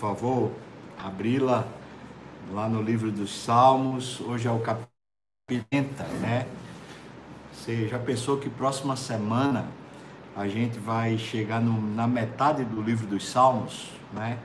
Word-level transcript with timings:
favor, 0.00 0.50
abri-la 0.98 1.68
lá 2.50 2.66
no 2.66 2.80
livro 2.80 3.12
dos 3.12 3.44
Salmos. 3.44 4.18
Hoje 4.22 4.48
é 4.48 4.50
o 4.50 4.58
capítulo 4.58 4.88
30, 5.46 6.04
né? 6.22 6.46
Você 7.52 7.86
já 7.86 7.98
pensou 7.98 8.38
que 8.38 8.48
próxima 8.48 8.96
semana 8.96 9.68
a 10.34 10.48
gente 10.48 10.78
vai 10.78 11.18
chegar 11.18 11.60
no, 11.60 11.78
na 11.94 12.06
metade 12.06 12.64
do 12.64 12.80
livro 12.80 13.06
dos 13.06 13.28
Salmos, 13.28 13.90
né? 14.14 14.38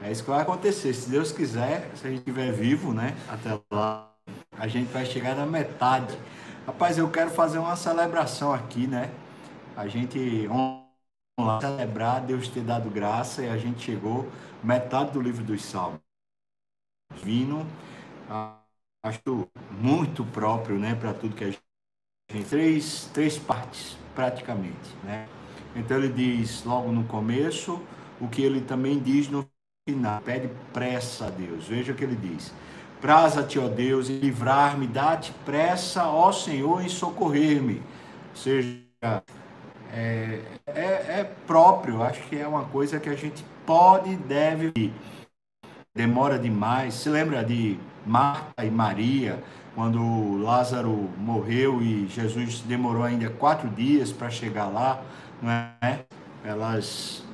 É 0.00 0.12
isso 0.12 0.22
que 0.22 0.30
vai 0.30 0.42
acontecer. 0.42 0.94
Se 0.94 1.10
Deus 1.10 1.32
quiser, 1.32 1.90
se 1.96 2.06
a 2.06 2.10
gente 2.10 2.20
estiver 2.20 2.52
vivo, 2.52 2.92
né? 2.92 3.16
Até 3.28 3.58
lá, 3.72 4.12
a 4.56 4.68
gente 4.68 4.92
vai 4.92 5.04
chegar 5.04 5.34
na 5.34 5.44
metade. 5.44 6.16
Rapaz, 6.68 6.98
eu 6.98 7.10
quero 7.10 7.30
fazer 7.30 7.58
uma 7.58 7.74
celebração 7.74 8.54
aqui, 8.54 8.86
né? 8.86 9.10
A 9.76 9.88
gente 9.88 10.46
vamos 10.46 10.83
lá 11.38 11.60
celebrar 11.60 12.20
Deus 12.24 12.48
ter 12.48 12.62
dado 12.62 12.90
graça 12.90 13.42
e 13.42 13.48
a 13.48 13.56
gente 13.56 13.82
chegou 13.84 14.30
metade 14.62 15.12
do 15.12 15.20
livro 15.20 15.44
dos 15.44 15.64
Salmos. 15.64 16.00
Vindo, 17.24 17.66
acho 19.02 19.48
muito 19.70 20.24
próprio, 20.24 20.78
né, 20.78 20.94
para 20.94 21.12
tudo 21.12 21.34
que 21.36 21.44
a 21.44 21.46
gente 21.48 21.60
tem 22.28 22.42
três, 22.44 23.10
três 23.12 23.38
partes 23.38 23.96
praticamente, 24.14 24.90
né? 25.04 25.28
Então 25.76 25.98
ele 25.98 26.10
diz 26.12 26.64
logo 26.64 26.92
no 26.92 27.04
começo 27.04 27.80
o 28.20 28.28
que 28.28 28.42
ele 28.42 28.60
também 28.62 28.98
diz 29.00 29.28
no 29.28 29.48
final, 29.88 30.20
pede 30.22 30.50
pressa 30.72 31.26
a 31.26 31.30
Deus. 31.30 31.66
Veja 31.68 31.92
o 31.92 31.96
que 31.96 32.04
ele 32.04 32.16
diz: 32.16 32.52
Praza-te, 33.00 33.58
ó 33.58 33.68
Deus, 33.68 34.10
em 34.10 34.18
livrar-me, 34.18 34.86
dá-te 34.86 35.32
pressa, 35.44 36.08
ó 36.08 36.32
Senhor, 36.32 36.82
em 36.82 36.88
socorrer-me. 36.88 37.78
Ou 38.30 38.36
seja, 38.36 38.80
é, 39.94 40.40
é, 40.66 40.80
é, 41.20 41.34
próprio, 41.46 42.02
acho 42.02 42.22
que 42.24 42.36
é 42.36 42.46
uma 42.48 42.64
coisa 42.64 42.98
que 42.98 43.08
a 43.08 43.14
gente 43.14 43.44
pode 43.64 44.10
e 44.10 44.16
deve 44.16 44.92
demora 45.94 46.36
demais. 46.36 46.94
Se 46.94 47.08
lembra 47.08 47.44
de 47.44 47.78
Marta 48.04 48.64
e 48.64 48.70
Maria, 48.70 49.42
quando 49.74 50.36
Lázaro 50.38 51.08
morreu 51.16 51.80
e 51.80 52.08
Jesus 52.08 52.60
demorou 52.60 53.04
ainda 53.04 53.30
quatro 53.30 53.68
dias 53.68 54.10
para 54.10 54.28
chegar 54.30 54.66
lá, 54.66 55.00
não 55.40 55.50
é? 55.52 56.04
Elas 56.44 57.24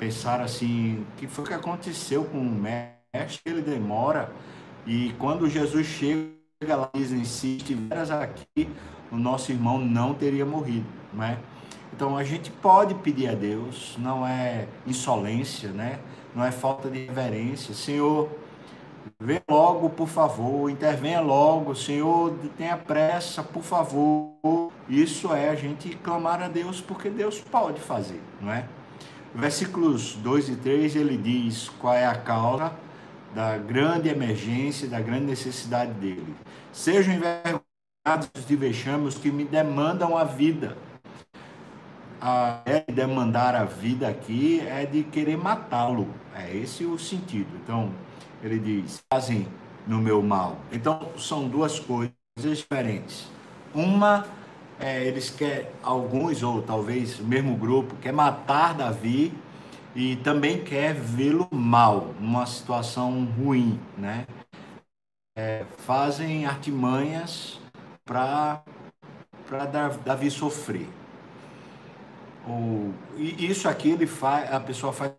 pensaram 0.00 0.44
assim, 0.44 1.06
o 1.12 1.16
que 1.16 1.28
foi 1.28 1.44
que 1.44 1.54
aconteceu 1.54 2.24
com 2.24 2.38
o 2.38 2.44
mestre? 2.44 3.40
Ele 3.46 3.62
demora 3.62 4.32
e 4.84 5.14
quando 5.18 5.48
Jesus 5.48 5.86
chega 5.86 6.76
lá, 6.76 6.90
dizem, 6.92 7.24
se 7.24 7.56
estiveras 7.56 8.10
aqui, 8.10 8.68
o 9.12 9.16
nosso 9.16 9.52
irmão 9.52 9.78
não 9.78 10.12
teria 10.12 10.44
morrido, 10.44 10.86
não 11.12 11.22
é? 11.22 11.38
Então 11.94 12.16
a 12.16 12.24
gente 12.24 12.50
pode 12.50 12.94
pedir 12.94 13.28
a 13.28 13.34
Deus, 13.34 13.96
não 13.98 14.26
é 14.26 14.66
insolência, 14.86 15.70
né? 15.70 15.98
Não 16.34 16.44
é 16.44 16.50
falta 16.50 16.88
de 16.88 17.06
reverência. 17.06 17.74
Senhor, 17.74 18.30
vem 19.20 19.40
logo, 19.48 19.90
por 19.90 20.08
favor, 20.08 20.70
intervenha 20.70 21.20
logo, 21.20 21.74
Senhor, 21.74 22.34
tenha 22.56 22.76
pressa, 22.76 23.42
por 23.42 23.62
favor. 23.62 24.72
Isso 24.88 25.32
é 25.32 25.50
a 25.50 25.54
gente 25.54 25.90
clamar 25.96 26.42
a 26.42 26.48
Deus 26.48 26.80
porque 26.80 27.10
Deus 27.10 27.38
pode 27.38 27.80
fazer, 27.80 28.20
não 28.40 28.50
é? 28.50 28.64
Versículos 29.34 30.14
2 30.16 30.48
e 30.50 30.56
3 30.56 30.96
ele 30.96 31.16
diz 31.16 31.68
qual 31.68 31.94
é 31.94 32.06
a 32.06 32.14
causa 32.14 32.72
da 33.34 33.56
grande 33.56 34.08
emergência, 34.08 34.88
da 34.88 35.00
grande 35.00 35.26
necessidade 35.26 35.92
dele. 35.92 36.34
Sejam 36.72 37.14
envergonhados 37.14 38.44
de 38.46 38.56
vexames 38.56 39.14
que 39.16 39.30
me 39.30 39.44
demandam 39.44 40.16
a 40.16 40.24
vida 40.24 40.76
a 42.24 42.62
demandar 42.86 43.56
a 43.56 43.64
vida 43.64 44.08
aqui 44.08 44.60
é 44.60 44.86
de 44.86 45.02
querer 45.02 45.36
matá-lo. 45.36 46.06
É 46.32 46.56
esse 46.56 46.84
o 46.84 46.96
sentido. 46.96 47.50
Então, 47.60 47.90
ele 48.40 48.60
diz: 48.60 49.02
fazem 49.12 49.48
no 49.88 49.98
meu 49.98 50.22
mal. 50.22 50.58
Então, 50.70 51.10
são 51.18 51.48
duas 51.48 51.80
coisas 51.80 52.14
diferentes. 52.38 53.28
Uma, 53.74 54.24
é, 54.78 55.02
eles 55.04 55.30
querem, 55.30 55.66
alguns, 55.82 56.44
ou 56.44 56.62
talvez 56.62 57.18
o 57.18 57.24
mesmo 57.24 57.56
grupo, 57.56 57.96
quer 57.96 58.12
matar 58.12 58.74
Davi 58.74 59.34
e 59.96 60.14
também 60.16 60.62
quer 60.62 60.94
vê-lo 60.94 61.48
mal, 61.50 62.14
numa 62.20 62.46
situação 62.46 63.24
ruim, 63.24 63.80
né? 63.98 64.26
É, 65.36 65.64
fazem 65.78 66.46
artimanhas 66.46 67.60
para 68.04 68.62
Davi 70.04 70.30
sofrer. 70.30 71.01
O, 72.46 72.92
e 73.16 73.46
isso 73.50 73.68
aqui 73.68 73.90
ele 73.90 74.06
faz, 74.06 74.52
a 74.52 74.60
pessoa 74.60 74.92
faz. 74.92 75.12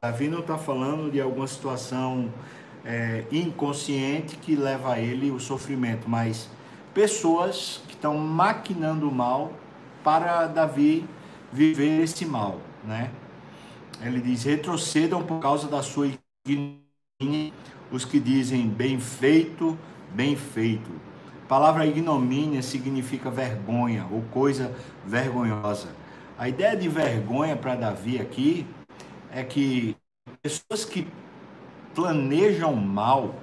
Davi 0.00 0.28
não 0.28 0.40
está 0.40 0.56
falando 0.56 1.10
de 1.10 1.20
alguma 1.20 1.46
situação 1.46 2.32
é, 2.84 3.24
inconsciente 3.32 4.36
que 4.36 4.54
leva 4.56 4.94
a 4.94 5.00
ele 5.00 5.30
o 5.30 5.40
sofrimento, 5.40 6.08
mas 6.08 6.48
pessoas 6.94 7.82
que 7.88 7.94
estão 7.94 8.16
maquinando 8.16 9.08
o 9.08 9.12
mal 9.14 9.52
para 10.04 10.46
Davi 10.46 11.06
viver 11.52 12.00
esse 12.02 12.24
mal, 12.24 12.60
né? 12.84 13.10
Ele 14.02 14.20
diz: 14.20 14.44
retrocedam 14.44 15.24
por 15.24 15.40
causa 15.40 15.68
da 15.68 15.82
sua 15.82 16.08
ignomínia 16.46 17.52
os 17.90 18.04
que 18.04 18.20
dizem 18.20 18.68
bem 18.68 18.98
feito, 19.00 19.78
bem 20.12 20.36
feito. 20.36 20.90
A 21.44 21.46
palavra 21.48 21.86
ignomínia 21.86 22.62
significa 22.62 23.30
vergonha 23.30 24.06
ou 24.10 24.22
coisa 24.22 24.74
vergonhosa. 25.04 25.88
A 26.38 26.50
ideia 26.50 26.76
de 26.76 26.86
vergonha 26.86 27.56
para 27.56 27.74
Davi 27.74 28.20
aqui 28.20 28.66
é 29.30 29.42
que 29.42 29.96
pessoas 30.42 30.84
que 30.84 31.08
planejam 31.94 32.76
mal 32.76 33.34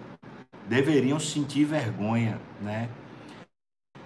deveriam 0.68 1.20
sentir 1.20 1.66
vergonha, 1.66 2.40
né? 2.62 2.90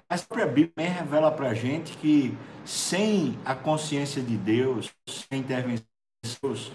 Mas 0.10 0.26
a 0.32 0.46
Bíblia 0.46 0.90
revela 0.90 1.30
para 1.30 1.50
a 1.50 1.54
gente 1.54 1.98
que 1.98 2.38
sem 2.64 3.38
a 3.44 3.54
consciência 3.54 4.22
de 4.22 4.38
Deus, 4.38 4.90
sem 5.06 5.40
intervenção 5.40 5.86
de 6.24 6.38
Deus, 6.42 6.72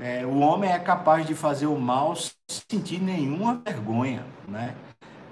é, 0.00 0.26
o 0.26 0.38
homem 0.38 0.70
é 0.70 0.78
capaz 0.80 1.24
de 1.28 1.34
fazer 1.36 1.66
o 1.66 1.78
mal 1.78 2.16
sem 2.16 2.34
sentir 2.48 3.00
nenhuma 3.00 3.54
vergonha, 3.64 4.26
né? 4.48 4.74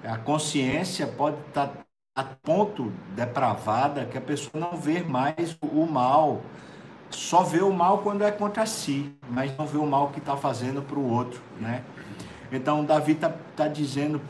A 0.01 0.17
consciência 0.17 1.07
pode 1.07 1.37
estar 1.47 1.67
tá 1.67 1.85
a 2.15 2.23
ponto 2.23 2.93
depravada 3.13 4.05
que 4.05 4.17
a 4.17 4.21
pessoa 4.21 4.69
não 4.71 4.77
vê 4.77 5.03
mais 5.03 5.57
o 5.61 5.85
mal, 5.85 6.41
só 7.09 7.43
vê 7.43 7.61
o 7.61 7.73
mal 7.73 7.97
quando 7.97 8.23
é 8.23 8.31
contra 8.31 8.65
si, 8.65 9.13
mas 9.29 9.55
não 9.57 9.67
vê 9.67 9.77
o 9.77 9.85
mal 9.85 10.09
que 10.09 10.19
está 10.19 10.37
fazendo 10.37 10.81
para 10.81 10.97
o 10.97 11.11
outro, 11.11 11.41
né? 11.59 11.83
Então 12.51 12.85
Davi 12.85 13.11
está 13.13 13.29
tá 13.55 13.67
dizendo 13.67 14.21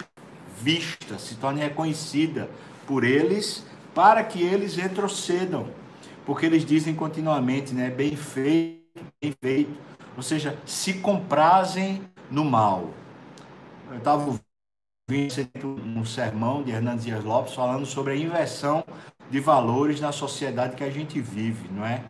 vista, 0.60 1.20
se 1.20 1.36
torne 1.36 1.62
reconhecida 1.62 2.50
por 2.88 3.04
eles, 3.04 3.64
para 3.94 4.24
que 4.24 4.42
eles 4.42 4.76
retrocedam, 4.76 5.68
porque 6.26 6.48
eles 6.48 6.66
dizem 6.66 6.96
continuamente, 6.96 7.74
né? 7.74 7.92
Bem 7.92 8.16
feito, 8.16 9.06
bem 9.22 9.34
feito, 9.40 9.78
ou 10.18 10.24
seja, 10.24 10.58
se 10.66 10.96
comprazem 10.96 12.02
no 12.32 12.44
mal. 12.44 12.90
Eu 13.92 13.98
estava 13.98 14.40
vi 15.08 15.28
um 15.64 16.04
sermão 16.04 16.64
de 16.64 16.72
Hernandes 16.72 17.06
Dias 17.06 17.24
Lopes 17.24 17.54
falando 17.54 17.86
sobre 17.86 18.14
a 18.14 18.16
inversão 18.16 18.84
de 19.30 19.40
valores 19.40 20.02
na 20.02 20.12
sociedade 20.12 20.76
que 20.76 20.84
a 20.84 20.90
gente 20.90 21.22
vive, 21.22 21.70
não 21.72 21.86
é? 21.86 22.06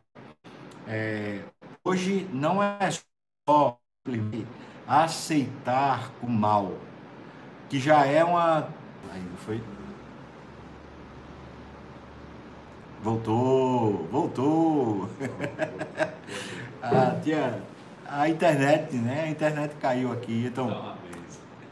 é 0.88 1.42
hoje 1.84 2.26
não 2.32 2.64
é 2.64 2.90
só 3.48 3.78
aceitar 4.88 6.10
o 6.22 6.30
mal, 6.30 6.72
que 7.68 7.80
já 7.80 8.06
é 8.06 8.24
uma. 8.24 8.70
Ainda 9.12 9.38
foi? 9.40 9.62
Voltou, 13.04 14.08
voltou. 14.10 15.10
a, 16.82 17.12
tia, 17.20 17.62
a 18.08 18.30
internet, 18.30 18.96
né? 18.96 19.24
A 19.24 19.30
internet 19.30 19.76
caiu 19.76 20.14
aqui, 20.14 20.46
então 20.46 20.96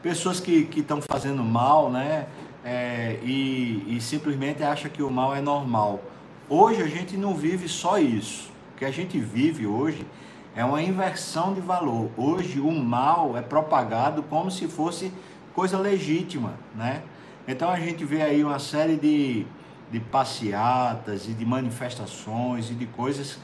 pessoas 0.04 0.38
que 0.38 0.68
estão 0.76 1.00
fazendo 1.00 1.42
mal, 1.42 1.90
né? 1.90 2.26
É, 2.62 3.18
e, 3.22 3.96
e 3.96 4.00
simplesmente 4.02 4.62
acha 4.62 4.86
que 4.90 5.02
o 5.02 5.10
mal 5.10 5.34
é 5.34 5.40
normal. 5.40 6.02
Hoje 6.46 6.82
a 6.82 6.86
gente 6.86 7.16
não 7.16 7.34
vive 7.34 7.66
só 7.68 7.98
isso. 7.98 8.50
O 8.74 8.78
que 8.78 8.84
a 8.84 8.90
gente 8.90 9.18
vive 9.18 9.66
hoje 9.66 10.06
é 10.54 10.62
uma 10.62 10.82
inversão 10.82 11.54
de 11.54 11.62
valor. 11.62 12.10
Hoje 12.18 12.60
o 12.60 12.70
mal 12.70 13.34
é 13.34 13.40
propagado 13.40 14.22
como 14.24 14.50
se 14.50 14.68
fosse 14.68 15.10
coisa 15.54 15.78
legítima, 15.78 16.52
né? 16.74 17.02
Então 17.48 17.70
a 17.70 17.80
gente 17.80 18.04
vê 18.04 18.20
aí 18.20 18.44
uma 18.44 18.58
série 18.58 18.96
de, 18.96 19.46
de 19.90 20.00
passeatas 20.00 21.26
e 21.26 21.32
de 21.32 21.46
manifestações 21.46 22.70
e 22.70 22.74
de 22.74 22.84
coisas 22.84 23.38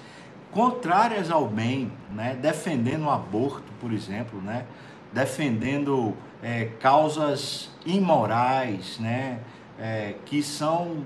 contrárias 0.50 1.30
ao 1.30 1.46
bem, 1.46 1.90
né? 2.12 2.36
Defendendo 2.38 3.06
o 3.06 3.10
aborto, 3.10 3.72
por 3.80 3.94
exemplo, 3.94 4.42
né? 4.42 4.66
Defendendo 5.10 6.14
é, 6.42 6.66
causas 6.80 7.70
imorais, 7.84 8.98
né, 8.98 9.40
é, 9.78 10.14
que 10.26 10.42
são 10.42 11.04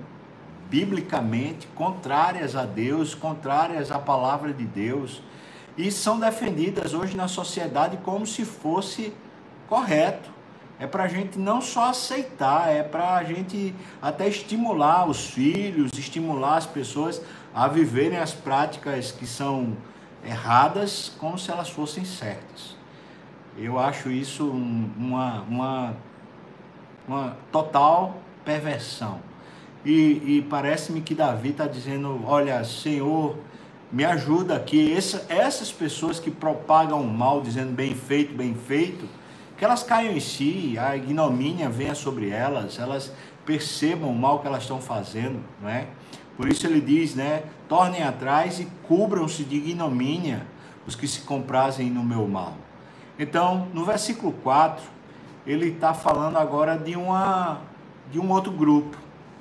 biblicamente 0.69 1.67
contrárias 1.69 2.57
a 2.57 2.65
Deus, 2.65 3.15
contrárias 3.15 3.91
à 3.91 3.99
palavra 3.99 4.53
de 4.53 4.65
Deus. 4.65 5.23
e 5.77 5.91
são 5.91 6.21
defendidas 6.21 6.95
hoje 6.95 7.17
na 7.17 7.27
sociedade 7.27 7.97
como 8.05 8.25
se 8.25 8.45
fosse 8.45 9.13
correto. 9.69 10.31
É 10.79 10.87
para 10.87 11.05
a 11.05 11.09
gente 11.09 11.37
não 11.37 11.61
só 11.61 11.91
aceitar, 11.91 12.69
é 12.69 12.83
para 12.83 13.17
a 13.17 13.25
gente 13.25 13.75
até 14.01 14.29
estimular 14.29 15.09
os 15.09 15.31
filhos, 15.31 15.91
estimular 15.99 16.59
as 16.59 16.67
pessoas 16.67 17.21
a 17.53 17.67
viverem 17.67 18.19
as 18.19 18.33
práticas 18.33 19.11
que 19.11 19.27
são 19.27 19.77
erradas 20.25 21.13
como 21.19 21.39
se 21.39 21.51
elas 21.51 21.71
fossem 21.71 22.05
certas. 22.05 22.77
Eu 23.57 23.79
acho 23.79 24.11
isso 24.11 24.49
uma, 24.49 25.43
uma, 25.43 25.97
uma 27.07 27.37
total 27.53 28.17
perversão. 28.45 29.21
E, 29.85 30.39
e 30.39 30.47
parece-me 30.49 31.01
que 31.01 31.15
Davi 31.15 31.51
está 31.51 31.67
dizendo: 31.67 32.23
Olha, 32.27 32.65
Senhor, 32.65 33.37
me 33.93 34.05
ajuda 34.05 34.59
que 34.59 34.93
essa, 34.93 35.25
essas 35.29 35.71
pessoas 35.71 36.19
que 36.19 36.31
propagam 36.31 37.01
o 37.01 37.07
mal, 37.07 37.41
dizendo 37.41 37.73
bem 37.73 37.95
feito, 37.95 38.35
bem 38.35 38.55
feito, 38.55 39.07
que 39.57 39.65
elas 39.65 39.83
caiam 39.83 40.13
em 40.13 40.21
si, 40.21 40.77
a 40.79 40.97
ignomínia 40.97 41.69
venha 41.69 41.95
sobre 41.95 42.31
elas, 42.31 42.79
elas 42.79 43.13
percebam 43.47 44.11
o 44.11 44.15
mal 44.15 44.41
que 44.41 44.47
elas 44.47 44.63
estão 44.63 44.81
fazendo, 44.81 45.39
não 45.63 45.69
é? 45.69 45.87
Por 46.37 46.49
isso 46.49 46.67
ele 46.67 46.81
diz, 46.81 47.15
né? 47.15 47.45
Tornem 47.69 48.03
atrás 48.03 48.59
e 48.59 48.67
cubram-se 48.83 49.45
de 49.45 49.57
ignomínia 49.57 50.45
os 50.87 50.97
que 50.97 51.07
se 51.07 51.21
comprazem 51.21 51.89
no 51.89 52.03
meu 52.03 52.27
mal. 52.27 52.64
Então, 53.19 53.69
no 53.73 53.85
versículo 53.85 54.33
4, 54.33 54.85
ele 55.47 55.69
está 55.69 55.95
falando 55.95 56.37
agora 56.37 56.77
de, 56.77 56.97
uma, 56.97 57.61
de 58.11 58.19
um 58.19 58.31
outro 58.31 58.51
grupo, 58.51 58.97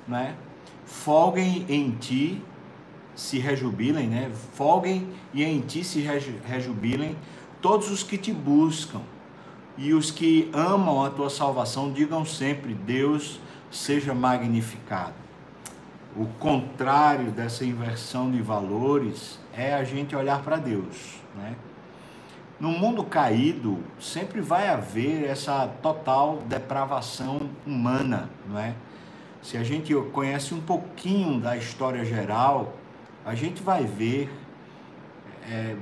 né? 0.06 0.36
Folguem 0.84 1.64
em 1.68 1.90
ti, 1.92 2.42
se 3.14 3.38
rejubilem, 3.38 4.06
né? 4.06 4.30
Folguem 4.52 5.08
e 5.32 5.42
em 5.42 5.60
ti 5.60 5.82
se 5.82 6.00
rejubilem 6.00 7.16
todos 7.60 7.90
os 7.90 8.02
que 8.02 8.18
te 8.18 8.32
buscam 8.32 9.00
e 9.76 9.92
os 9.92 10.10
que 10.10 10.50
amam 10.52 11.04
a 11.04 11.10
tua 11.10 11.30
salvação 11.30 11.92
digam 11.92 12.24
sempre: 12.24 12.74
Deus 12.74 13.40
seja 13.70 14.14
magnificado. 14.14 15.14
O 16.16 16.26
contrário 16.38 17.32
dessa 17.32 17.64
inversão 17.64 18.30
de 18.30 18.40
valores 18.40 19.40
é 19.52 19.74
a 19.74 19.82
gente 19.82 20.14
olhar 20.14 20.42
para 20.42 20.58
Deus, 20.58 21.16
né? 21.34 21.56
No 22.58 22.68
mundo 22.70 23.02
caído, 23.02 23.82
sempre 23.98 24.40
vai 24.40 24.68
haver 24.68 25.24
essa 25.24 25.66
total 25.82 26.38
depravação 26.46 27.50
humana, 27.66 28.30
não 28.48 28.58
é? 28.58 28.74
Se 29.42 29.56
a 29.56 29.64
gente 29.64 29.94
conhece 30.12 30.54
um 30.54 30.60
pouquinho 30.60 31.40
da 31.40 31.56
história 31.56 32.04
geral, 32.04 32.74
a 33.24 33.34
gente 33.34 33.62
vai 33.62 33.84
ver 33.84 34.32
é, 35.50 35.76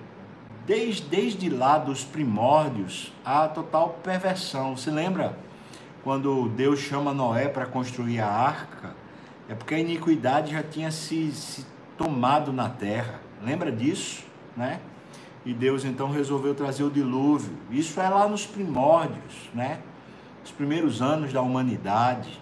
desde, 0.66 1.02
desde 1.02 1.48
lá 1.48 1.78
dos 1.78 2.04
primórdios, 2.04 3.12
a 3.24 3.46
total 3.48 4.00
perversão. 4.02 4.76
Se 4.76 4.90
lembra 4.90 5.38
quando 6.02 6.48
Deus 6.48 6.80
chama 6.80 7.12
Noé 7.12 7.48
para 7.48 7.66
construir 7.66 8.20
a 8.20 8.28
arca? 8.28 8.94
É 9.48 9.54
porque 9.54 9.74
a 9.74 9.78
iniquidade 9.78 10.52
já 10.52 10.62
tinha 10.62 10.90
se, 10.90 11.30
se 11.32 11.66
tomado 11.96 12.52
na 12.52 12.68
terra. 12.68 13.20
Lembra 13.42 13.70
disso? 13.70 14.24
Né? 14.56 14.80
E 15.44 15.52
Deus 15.52 15.84
então 15.84 16.10
resolveu 16.10 16.54
trazer 16.54 16.84
o 16.84 16.90
dilúvio. 16.90 17.52
Isso 17.70 18.00
é 18.00 18.08
lá 18.08 18.28
nos 18.28 18.46
primórdios, 18.46 19.50
né? 19.52 19.80
Os 20.44 20.50
primeiros 20.52 21.02
anos 21.02 21.32
da 21.32 21.40
humanidade. 21.40 22.40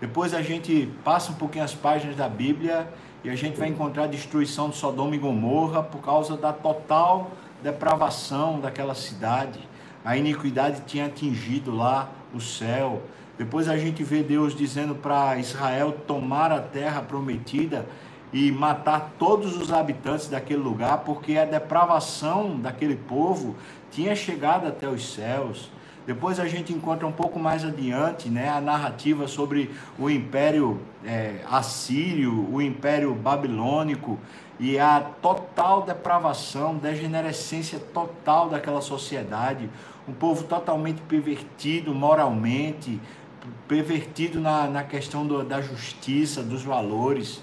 Depois 0.00 0.34
a 0.34 0.42
gente 0.42 0.90
passa 1.04 1.32
um 1.32 1.34
pouquinho 1.34 1.64
as 1.64 1.74
páginas 1.74 2.16
da 2.16 2.28
Bíblia 2.28 2.88
e 3.22 3.30
a 3.30 3.36
gente 3.36 3.58
vai 3.58 3.68
encontrar 3.68 4.04
a 4.04 4.06
destruição 4.06 4.70
de 4.70 4.76
Sodoma 4.76 5.14
e 5.14 5.18
Gomorra 5.18 5.82
por 5.82 6.00
causa 6.00 6.36
da 6.36 6.52
total 6.52 7.30
depravação 7.62 8.60
daquela 8.60 8.94
cidade. 8.94 9.60
A 10.04 10.16
iniquidade 10.16 10.82
tinha 10.86 11.06
atingido 11.06 11.74
lá 11.74 12.10
o 12.34 12.40
céu. 12.40 13.02
Depois 13.38 13.68
a 13.68 13.76
gente 13.76 14.04
vê 14.04 14.22
Deus 14.22 14.54
dizendo 14.54 14.94
para 14.94 15.38
Israel 15.38 15.92
tomar 16.06 16.52
a 16.52 16.60
terra 16.60 17.00
prometida 17.00 17.86
e 18.34 18.50
matar 18.50 19.14
todos 19.16 19.56
os 19.56 19.72
habitantes 19.72 20.26
daquele 20.26 20.60
lugar, 20.60 20.98
porque 21.04 21.38
a 21.38 21.44
depravação 21.44 22.58
daquele 22.58 22.96
povo 22.96 23.54
tinha 23.92 24.16
chegado 24.16 24.66
até 24.66 24.88
os 24.88 25.14
céus. 25.14 25.70
Depois 26.04 26.40
a 26.40 26.48
gente 26.48 26.72
encontra 26.72 27.06
um 27.06 27.12
pouco 27.12 27.38
mais 27.38 27.64
adiante 27.64 28.28
né, 28.28 28.48
a 28.48 28.60
narrativa 28.60 29.28
sobre 29.28 29.70
o 29.96 30.10
Império 30.10 30.80
é, 31.04 31.42
Assírio, 31.48 32.52
o 32.52 32.60
Império 32.60 33.14
Babilônico 33.14 34.18
e 34.58 34.80
a 34.80 35.00
total 35.22 35.82
depravação, 35.82 36.76
degenerescência 36.76 37.78
total 37.78 38.48
daquela 38.48 38.80
sociedade. 38.80 39.70
Um 40.08 40.12
povo 40.12 40.42
totalmente 40.42 41.00
pervertido 41.02 41.94
moralmente, 41.94 43.00
pervertido 43.68 44.40
na, 44.40 44.66
na 44.66 44.82
questão 44.82 45.24
do, 45.24 45.44
da 45.44 45.60
justiça, 45.60 46.42
dos 46.42 46.64
valores. 46.64 47.40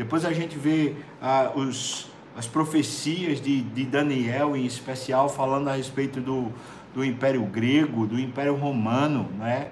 Depois 0.00 0.24
a 0.24 0.32
gente 0.32 0.56
vê 0.56 0.94
ah, 1.20 1.52
os, 1.54 2.08
as 2.36 2.46
profecias 2.46 3.40
de, 3.40 3.60
de 3.60 3.84
Daniel, 3.84 4.56
em 4.56 4.64
especial, 4.64 5.28
falando 5.28 5.68
a 5.68 5.74
respeito 5.74 6.20
do 6.20 6.52
do 6.94 7.04
Império 7.04 7.42
Grego, 7.44 8.06
do 8.06 8.18
Império 8.18 8.56
Romano, 8.56 9.28
né? 9.38 9.68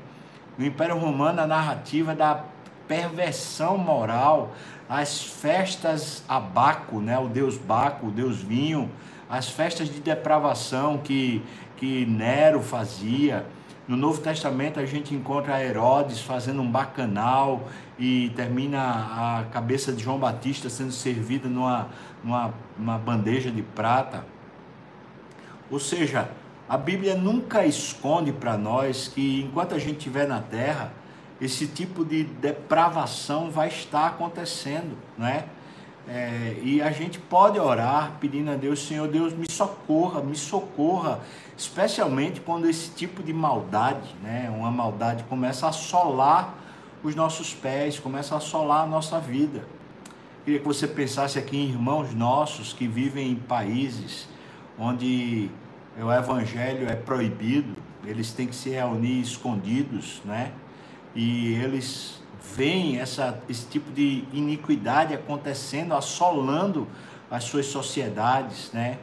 No 0.56 0.64
Império 0.64 0.96
Romano, 0.96 1.40
a 1.40 1.46
narrativa 1.46 2.14
da 2.14 2.44
perversão 2.86 3.76
moral, 3.76 4.52
as 4.88 5.22
festas 5.22 6.24
a 6.28 6.40
Baco, 6.40 7.00
né? 7.00 7.18
O 7.18 7.28
deus 7.28 7.56
Baco, 7.56 8.06
o 8.06 8.10
deus 8.10 8.38
vinho, 8.38 8.90
as 9.28 9.48
festas 9.48 9.88
de 9.88 10.00
depravação 10.00 10.98
que, 10.98 11.42
que 11.76 12.06
Nero 12.06 12.62
fazia. 12.62 13.46
No 13.88 13.96
Novo 13.96 14.20
Testamento 14.20 14.78
a 14.78 14.84
gente 14.84 15.14
encontra 15.14 15.64
Herodes 15.64 16.20
fazendo 16.20 16.60
um 16.60 16.70
bacanal 16.70 17.66
e 17.98 18.30
termina 18.36 18.78
a 18.78 19.44
cabeça 19.50 19.90
de 19.92 20.04
João 20.04 20.18
Batista 20.18 20.68
sendo 20.68 20.92
servida 20.92 21.48
numa, 21.48 21.88
numa, 22.22 22.54
numa 22.76 22.98
bandeja 22.98 23.50
de 23.50 23.62
prata. 23.62 24.26
Ou 25.70 25.80
seja, 25.80 26.30
a 26.68 26.76
Bíblia 26.76 27.14
nunca 27.14 27.64
esconde 27.64 28.30
para 28.30 28.58
nós 28.58 29.08
que 29.08 29.40
enquanto 29.48 29.74
a 29.74 29.78
gente 29.78 29.96
estiver 29.96 30.28
na 30.28 30.42
terra, 30.42 30.92
esse 31.40 31.66
tipo 31.66 32.04
de 32.04 32.24
depravação 32.24 33.50
vai 33.50 33.68
estar 33.68 34.06
acontecendo, 34.06 34.98
não 35.16 35.26
é? 35.26 35.46
É? 36.08 36.56
e 36.62 36.80
a 36.80 36.90
gente 36.90 37.18
pode 37.18 37.58
orar 37.58 38.16
pedindo 38.18 38.50
a 38.50 38.54
Deus, 38.54 38.86
Senhor 38.86 39.06
Deus, 39.08 39.32
me 39.34 39.50
socorra, 39.50 40.22
me 40.22 40.34
socorra, 40.34 41.20
especialmente 41.56 42.40
quando 42.40 42.68
esse 42.68 42.90
tipo 42.90 43.22
de 43.22 43.32
maldade, 43.32 44.14
né, 44.22 44.52
uma 44.56 44.70
maldade 44.70 45.24
começa 45.24 45.66
a 45.66 45.68
assolar 45.68 46.54
os 47.02 47.14
nossos 47.14 47.52
pés, 47.54 47.98
começa 47.98 48.34
a 48.34 48.38
assolar 48.38 48.84
a 48.84 48.86
nossa 48.86 49.20
vida. 49.20 49.64
Queria 50.44 50.60
que 50.60 50.66
você 50.66 50.88
pensasse 50.88 51.38
aqui 51.38 51.58
em 51.58 51.68
irmãos 51.68 52.14
nossos 52.14 52.72
que 52.72 52.88
vivem 52.88 53.32
em 53.32 53.36
países 53.36 54.26
onde 54.78 55.50
o 56.00 56.12
evangelho 56.12 56.88
é 56.88 56.94
proibido, 56.94 57.76
eles 58.04 58.32
têm 58.32 58.46
que 58.46 58.54
se 58.54 58.70
reunir 58.70 59.20
escondidos, 59.20 60.22
né? 60.24 60.52
E 61.14 61.54
eles 61.54 62.22
veem 62.56 62.98
essa, 62.98 63.40
esse 63.48 63.66
tipo 63.66 63.90
de 63.90 64.24
iniquidade 64.32 65.14
acontecendo, 65.14 65.94
assolando 65.94 66.86
as 67.30 67.44
suas 67.44 67.66
sociedades, 67.66 68.70
né? 68.72 68.98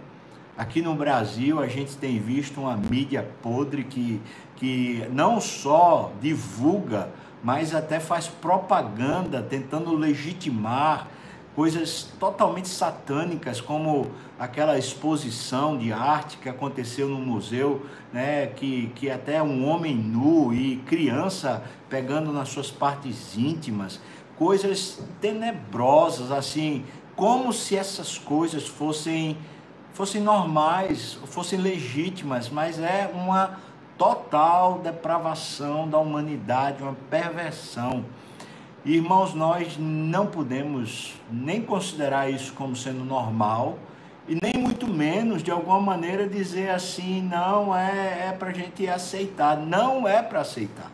Aqui 0.58 0.82
no 0.82 0.96
Brasil 0.96 1.60
a 1.60 1.68
gente 1.68 1.98
tem 1.98 2.18
visto 2.18 2.62
uma 2.62 2.78
mídia 2.78 3.28
podre 3.42 3.84
que, 3.84 4.22
que 4.56 5.06
não 5.12 5.42
só 5.42 6.14
divulga, 6.22 7.10
mas 7.44 7.76
até 7.76 8.00
faz 8.00 8.28
propaganda 8.28 9.42
tentando 9.42 9.94
legitimar 9.94 11.08
coisas 11.56 12.10
totalmente 12.20 12.68
satânicas, 12.68 13.62
como 13.62 14.12
aquela 14.38 14.78
exposição 14.78 15.78
de 15.78 15.94
arte 15.94 16.38
que 16.38 16.50
aconteceu 16.50 17.08
no 17.08 17.18
museu, 17.18 17.86
né, 18.12 18.48
que, 18.48 18.92
que 18.96 19.10
até 19.10 19.42
um 19.42 19.66
homem 19.68 19.96
nu 19.96 20.54
e 20.54 20.78
criança 20.86 21.64
pegando 21.90 22.34
nas 22.34 22.50
suas 22.50 22.70
partes 22.70 23.38
íntimas, 23.38 24.02
coisas 24.38 25.02
tenebrosas, 25.22 26.30
assim, 26.30 26.84
como 27.16 27.54
se 27.54 27.78
essas 27.78 28.18
coisas 28.18 28.68
fossem, 28.68 29.38
fossem 29.94 30.22
normais, 30.22 31.18
fossem 31.28 31.58
legítimas, 31.58 32.50
mas 32.50 32.78
é 32.78 33.10
uma 33.14 33.60
total 33.98 34.80
depravação 34.80 35.88
da 35.88 35.98
humanidade, 35.98 36.84
uma 36.84 36.98
perversão. 37.10 38.04
Irmãos, 38.86 39.34
nós 39.34 39.78
não 39.80 40.28
podemos 40.28 41.16
nem 41.32 41.60
considerar 41.60 42.30
isso 42.30 42.54
como 42.54 42.76
sendo 42.76 43.04
normal 43.04 43.80
e 44.28 44.38
nem 44.40 44.62
muito 44.62 44.88
menos, 44.88 45.42
de 45.42 45.50
alguma 45.50 45.82
maneira, 45.82 46.30
dizer 46.30 46.70
assim, 46.70 47.24
não 47.24 47.76
é, 47.76 48.28
é 48.28 48.32
para 48.32 48.50
a 48.50 48.54
gente 48.54 48.88
aceitar. 48.88 49.58
Não 49.58 50.08
é 50.08 50.22
para 50.22 50.42
aceitar. 50.42 50.92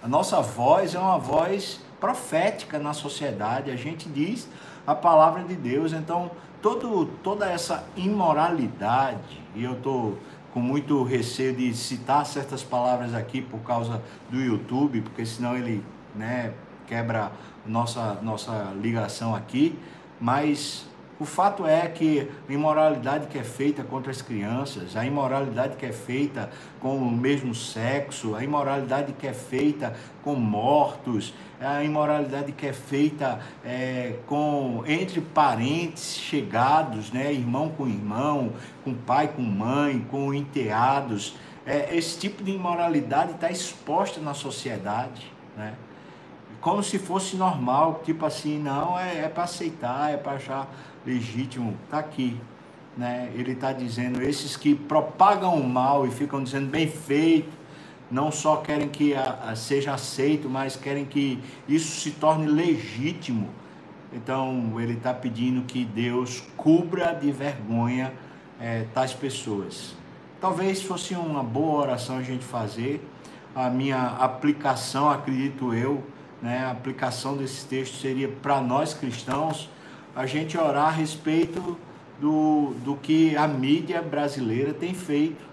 A 0.00 0.06
nossa 0.06 0.40
voz 0.40 0.94
é 0.94 0.98
uma 1.00 1.18
voz 1.18 1.80
profética 1.98 2.78
na 2.78 2.92
sociedade. 2.92 3.72
A 3.72 3.76
gente 3.76 4.08
diz 4.08 4.48
a 4.86 4.94
palavra 4.94 5.42
de 5.42 5.56
Deus. 5.56 5.92
Então, 5.92 6.30
todo, 6.62 7.06
toda 7.24 7.50
essa 7.50 7.84
imoralidade, 7.96 9.42
e 9.56 9.64
eu 9.64 9.72
estou 9.72 10.16
com 10.54 10.60
muito 10.60 11.02
receio 11.02 11.52
de 11.52 11.74
citar 11.74 12.24
certas 12.24 12.62
palavras 12.62 13.12
aqui 13.12 13.42
por 13.42 13.58
causa 13.58 14.00
do 14.30 14.38
YouTube, 14.40 15.00
porque 15.00 15.26
senão 15.26 15.56
ele 15.56 15.84
né, 16.14 16.54
quebra 16.88 17.30
nossa, 17.66 18.18
nossa 18.22 18.72
ligação 18.80 19.34
aqui, 19.34 19.78
mas 20.20 20.88
o 21.20 21.24
fato 21.24 21.66
é 21.66 21.86
que 21.88 22.28
a 22.48 22.52
imoralidade 22.52 23.26
que 23.26 23.36
é 23.36 23.42
feita 23.42 23.82
contra 23.82 24.10
as 24.10 24.22
crianças, 24.22 24.96
a 24.96 25.04
imoralidade 25.04 25.76
que 25.76 25.84
é 25.84 25.92
feita 25.92 26.48
com 26.80 26.96
o 26.96 27.10
mesmo 27.10 27.54
sexo, 27.54 28.36
a 28.36 28.44
imoralidade 28.44 29.12
que 29.12 29.26
é 29.26 29.32
feita 29.32 29.96
com 30.22 30.36
mortos, 30.36 31.34
a 31.60 31.82
imoralidade 31.82 32.52
que 32.52 32.68
é 32.68 32.72
feita 32.72 33.40
é, 33.64 34.14
com 34.26 34.84
entre 34.86 35.20
parentes 35.20 36.16
chegados, 36.16 37.10
né, 37.10 37.32
irmão 37.32 37.68
com 37.70 37.88
irmão, 37.88 38.52
com 38.84 38.94
pai 38.94 39.26
com 39.26 39.42
mãe, 39.42 40.06
com 40.08 40.32
enteados, 40.32 41.34
é, 41.66 41.96
esse 41.96 42.16
tipo 42.18 42.44
de 42.44 42.52
imoralidade 42.52 43.32
está 43.32 43.50
exposta 43.50 44.20
na 44.20 44.34
sociedade, 44.34 45.30
né? 45.56 45.74
Como 46.60 46.82
se 46.82 46.98
fosse 46.98 47.36
normal, 47.36 48.02
tipo 48.04 48.26
assim, 48.26 48.58
não, 48.58 48.98
é, 48.98 49.24
é 49.24 49.28
para 49.28 49.44
aceitar, 49.44 50.12
é 50.12 50.16
para 50.16 50.32
achar 50.32 50.68
legítimo, 51.06 51.76
está 51.84 51.98
aqui. 51.98 52.36
Né? 52.96 53.30
Ele 53.34 53.52
está 53.52 53.72
dizendo, 53.72 54.20
esses 54.20 54.56
que 54.56 54.74
propagam 54.74 55.54
o 55.54 55.68
mal 55.68 56.06
e 56.06 56.10
ficam 56.10 56.42
dizendo 56.42 56.68
bem 56.68 56.88
feito, 56.88 57.56
não 58.10 58.32
só 58.32 58.56
querem 58.56 58.88
que 58.88 59.14
a, 59.14 59.38
a 59.50 59.56
seja 59.56 59.94
aceito, 59.94 60.48
mas 60.48 60.74
querem 60.74 61.04
que 61.04 61.40
isso 61.68 62.00
se 62.00 62.10
torne 62.12 62.46
legítimo. 62.46 63.48
Então 64.12 64.80
ele 64.80 64.94
está 64.94 65.12
pedindo 65.12 65.62
que 65.62 65.84
Deus 65.84 66.42
cubra 66.56 67.12
de 67.12 67.30
vergonha 67.30 68.12
é, 68.60 68.84
tais 68.94 69.12
pessoas. 69.12 69.94
Talvez 70.40 70.82
fosse 70.82 71.14
uma 71.14 71.42
boa 71.42 71.82
oração 71.82 72.16
a 72.16 72.22
gente 72.22 72.44
fazer. 72.44 73.06
A 73.54 73.68
minha 73.68 74.16
aplicação, 74.18 75.10
acredito 75.10 75.74
eu, 75.74 76.02
né, 76.40 76.64
a 76.64 76.70
aplicação 76.70 77.36
desse 77.36 77.66
texto 77.66 78.00
seria 78.00 78.28
para 78.28 78.60
nós 78.60 78.94
cristãos 78.94 79.68
a 80.14 80.26
gente 80.26 80.56
orar 80.56 80.88
a 80.88 80.90
respeito 80.90 81.78
do, 82.20 82.74
do 82.84 82.96
que 82.96 83.36
a 83.36 83.46
mídia 83.46 84.02
brasileira 84.02 84.72
tem 84.72 84.94
feito. 84.94 85.46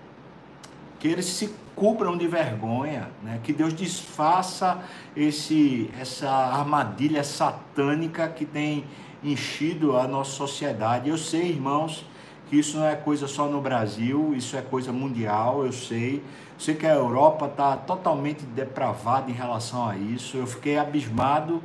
Que 0.99 1.07
eles 1.07 1.25
se 1.25 1.53
cubram 1.75 2.17
de 2.17 2.27
vergonha, 2.27 3.09
né? 3.21 3.39
que 3.43 3.51
Deus 3.51 3.73
desfaça 3.73 4.81
esse, 5.15 5.91
essa 5.99 6.29
armadilha 6.29 7.23
satânica 7.23 8.27
que 8.27 8.45
tem 8.45 8.85
enchido 9.23 9.97
a 9.97 10.07
nossa 10.07 10.31
sociedade. 10.31 11.09
Eu 11.09 11.17
sei, 11.17 11.49
irmãos, 11.49 12.05
que 12.49 12.57
isso 12.57 12.77
não 12.77 12.85
é 12.85 12.95
coisa 12.95 13.27
só 13.27 13.47
no 13.47 13.59
Brasil, 13.61 14.33
isso 14.35 14.55
é 14.55 14.61
coisa 14.61 14.91
mundial, 14.91 15.65
eu 15.65 15.71
sei. 15.71 16.23
Sei 16.57 16.75
que 16.75 16.85
a 16.85 16.93
Europa 16.93 17.47
está 17.47 17.75
totalmente 17.75 18.45
depravada 18.45 19.29
em 19.29 19.33
relação 19.33 19.87
a 19.87 19.97
isso. 19.97 20.37
Eu 20.37 20.47
fiquei 20.47 20.77
abismado 20.77 21.61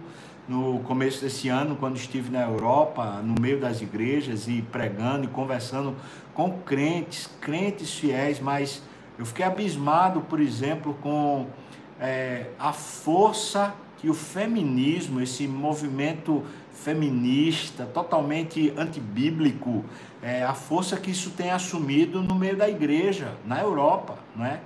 no 0.49 0.81
começo 0.81 1.21
desse 1.21 1.49
ano, 1.49 1.77
quando 1.77 1.97
estive 1.97 2.31
na 2.31 2.43
Europa, 2.43 3.21
no 3.23 3.41
meio 3.41 3.61
das 3.61 3.81
igrejas 3.81 4.49
e 4.49 4.63
pregando 4.63 5.27
e 5.27 5.29
conversando 5.29 5.95
com 6.35 6.51
crentes, 6.51 7.31
crentes 7.41 7.95
fiéis, 7.95 8.41
mas 8.41 8.83
eu 9.17 9.25
fiquei 9.25 9.45
abismado, 9.45 10.23
por 10.23 10.41
exemplo, 10.41 10.97
com 11.03 11.47
é, 12.01 12.47
a 12.59 12.73
força 12.73 13.75
que 13.99 14.09
o 14.09 14.15
feminismo, 14.15 15.21
esse 15.21 15.47
movimento 15.47 16.43
feminista, 16.85 17.85
totalmente 17.85 18.73
antibíblico, 18.77 19.85
é, 20.23 20.43
a 20.43 20.55
força 20.55 20.97
que 20.97 21.11
isso 21.11 21.31
tem 21.31 21.51
assumido 21.51 22.23
no 22.23 22.35
meio 22.35 22.57
da 22.57 22.69
igreja, 22.69 23.35
na 23.45 23.61
Europa, 23.61 24.19
não 24.35 24.47
é? 24.47 24.61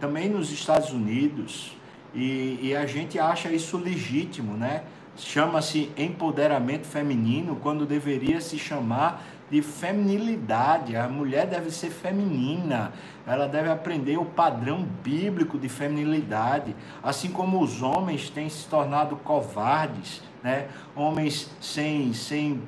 também 0.00 0.28
nos 0.28 0.52
Estados 0.52 0.90
Unidos. 0.90 1.76
E, 2.14 2.58
e 2.62 2.76
a 2.76 2.86
gente 2.86 3.18
acha 3.18 3.50
isso 3.50 3.76
legítimo, 3.78 4.54
né? 4.54 4.84
chama-se 5.16 5.90
empoderamento 5.96 6.86
feminino 6.86 7.56
quando 7.56 7.86
deveria 7.86 8.40
se 8.40 8.58
chamar 8.58 9.24
de 9.50 9.62
feminilidade. 9.62 10.96
A 10.96 11.08
mulher 11.08 11.46
deve 11.46 11.70
ser 11.70 11.90
feminina, 11.90 12.92
ela 13.26 13.46
deve 13.46 13.70
aprender 13.70 14.16
o 14.16 14.24
padrão 14.24 14.86
bíblico 15.02 15.58
de 15.58 15.68
feminilidade, 15.68 16.74
assim 17.02 17.30
como 17.30 17.62
os 17.62 17.82
homens 17.82 18.30
têm 18.30 18.48
se 18.48 18.66
tornado 18.68 19.16
covardes, 19.16 20.22
né? 20.42 20.68
Homens 20.94 21.50
sem 21.60 22.12
sem 22.12 22.62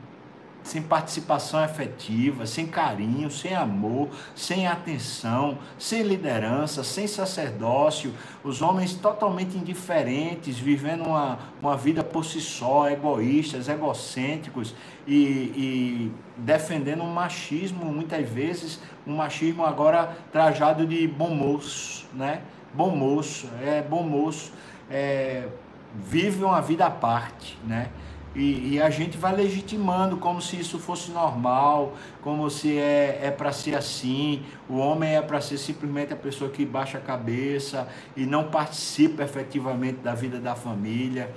sem 0.68 0.82
participação 0.82 1.64
efetiva, 1.64 2.46
sem 2.46 2.66
carinho, 2.66 3.30
sem 3.30 3.54
amor, 3.54 4.10
sem 4.34 4.66
atenção, 4.66 5.58
sem 5.78 6.02
liderança, 6.02 6.84
sem 6.84 7.06
sacerdócio, 7.06 8.12
os 8.44 8.60
homens 8.60 8.94
totalmente 8.94 9.56
indiferentes, 9.56 10.58
vivendo 10.58 11.06
uma, 11.06 11.38
uma 11.60 11.76
vida 11.76 12.04
por 12.04 12.25
si 12.25 12.40
só, 12.40 12.88
egoístas, 12.88 13.68
egocêntricos 13.68 14.75
e, 15.06 15.16
e 15.16 16.12
defendendo 16.37 17.02
um 17.02 17.12
machismo, 17.12 17.87
muitas 17.87 18.28
vezes, 18.28 18.78
um 19.06 19.16
machismo 19.16 19.64
agora 19.64 20.16
trajado 20.30 20.87
de 20.87 21.08
bom 21.08 21.30
moço, 21.30 22.06
né? 22.12 22.42
Bom 22.75 22.94
moço, 22.94 23.48
é 23.62 23.80
bom 23.80 24.02
moço, 24.02 24.52
é, 24.90 25.48
vive 25.94 26.44
uma 26.44 26.60
vida 26.60 26.84
à 26.84 26.90
parte, 26.90 27.58
né? 27.64 27.88
E, 28.35 28.75
e, 28.75 28.82
a 28.82 28.90
gente 28.90 29.16
vai 29.16 29.35
legitimando 29.35 30.18
como 30.18 30.40
se 30.40 30.56
isso 30.61 30.78
fosse 30.78 31.11
normal, 31.11 31.94
como 32.23 32.49
se 32.50 32.78
é, 32.78 33.20
é 33.23 33.30
para 33.30 33.52
ser 33.52 33.75
assim. 33.75 34.42
O 34.68 34.76
homem 34.76 35.16
é 35.16 35.23
para 35.23 35.40
ser 35.40 35.58
simplesmente 35.58 36.12
a 36.12 36.16
pessoa 36.16 36.50
que 36.50 36.64
baixa 36.64 36.99
a 36.99 37.00
cabeça 37.00 37.88
e 38.16 38.26
não 38.26 38.44
participa 38.44 39.23
efetivamente 39.23 39.99
da 40.00 40.14
vida 40.14 40.38
da 40.38 40.54
família. 40.54 41.35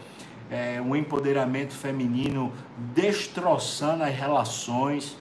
É, 0.50 0.81
um 0.81 0.95
empoderamento 0.95 1.74
feminino 1.74 2.51
destroçando 2.93 4.03
as 4.03 4.13
relações. 4.13 5.17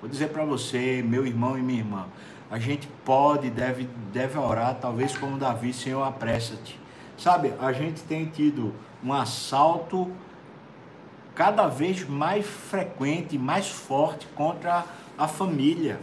Vou 0.00 0.10
dizer 0.10 0.30
para 0.30 0.44
você, 0.44 1.04
meu 1.06 1.24
irmão 1.24 1.56
e 1.56 1.62
minha 1.62 1.78
irmã, 1.78 2.06
a 2.50 2.58
gente 2.58 2.88
pode, 3.04 3.48
deve, 3.48 3.88
deve 4.12 4.36
orar, 4.36 4.76
talvez 4.80 5.16
como 5.16 5.38
Davi, 5.38 5.72
Senhor, 5.72 6.02
apressa-te. 6.02 6.78
Sabe, 7.16 7.54
a 7.60 7.72
gente 7.72 8.02
tem 8.02 8.26
tido 8.26 8.74
um 9.02 9.12
assalto 9.12 10.10
cada 11.34 11.66
vez 11.66 12.06
mais 12.06 12.46
frequente, 12.46 13.38
mais 13.38 13.68
forte 13.68 14.26
contra 14.34 14.84
a 15.16 15.28
família. 15.28 16.00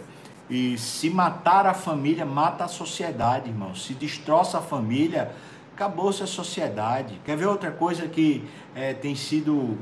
E 0.50 0.78
se 0.78 1.10
matar 1.10 1.68
a 1.68 1.74
família, 1.74 2.26
mata 2.26 2.64
a 2.64 2.68
sociedade, 2.68 3.50
irmão. 3.50 3.76
Se 3.76 3.94
destroça 3.94 4.58
a 4.58 4.62
família, 4.62 5.32
acabou-se 5.76 6.24
a 6.24 6.28
sociedade. 6.28 7.22
Quer 7.24 7.38
ver 7.38 7.46
outra 7.46 7.72
coisa 7.72 8.08
que 8.08 8.44
é, 8.74 8.94
tem 8.94 9.16
sido 9.16 9.78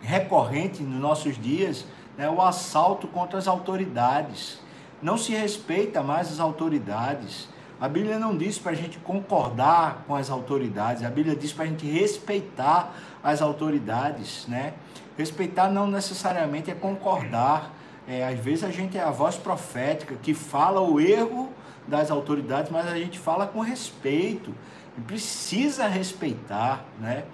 recorrente 0.00 0.82
nos 0.82 1.00
nossos 1.00 1.40
dias? 1.40 1.86
É 2.18 2.28
o 2.28 2.42
assalto 2.42 3.08
contra 3.08 3.38
as 3.38 3.48
autoridades. 3.48 4.60
Não 5.00 5.16
se 5.16 5.32
respeita 5.32 6.02
mais 6.02 6.30
as 6.30 6.40
autoridades. 6.40 7.48
A 7.78 7.88
Bíblia 7.88 8.18
não 8.18 8.34
diz 8.34 8.58
para 8.58 8.72
a 8.72 8.74
gente 8.74 8.98
concordar 8.98 10.04
com 10.06 10.14
as 10.14 10.30
autoridades, 10.30 11.04
a 11.04 11.10
Bíblia 11.10 11.36
diz 11.36 11.52
para 11.52 11.64
a 11.64 11.68
gente 11.68 11.86
respeitar 11.86 12.94
as 13.22 13.42
autoridades, 13.42 14.46
né? 14.48 14.72
Respeitar 15.16 15.68
não 15.68 15.86
necessariamente 15.86 16.70
é 16.70 16.74
concordar. 16.74 17.74
É, 18.08 18.26
às 18.26 18.38
vezes 18.38 18.64
a 18.64 18.70
gente 18.70 18.96
é 18.96 19.02
a 19.02 19.10
voz 19.10 19.36
profética 19.36 20.14
que 20.22 20.32
fala 20.32 20.80
o 20.80 20.98
erro 20.98 21.50
das 21.86 22.10
autoridades, 22.10 22.70
mas 22.70 22.86
a 22.86 22.96
gente 22.96 23.18
fala 23.18 23.46
com 23.46 23.60
respeito. 23.60 24.54
E 24.96 25.00
precisa 25.02 25.86
respeitar, 25.86 26.82
né? 26.98 27.24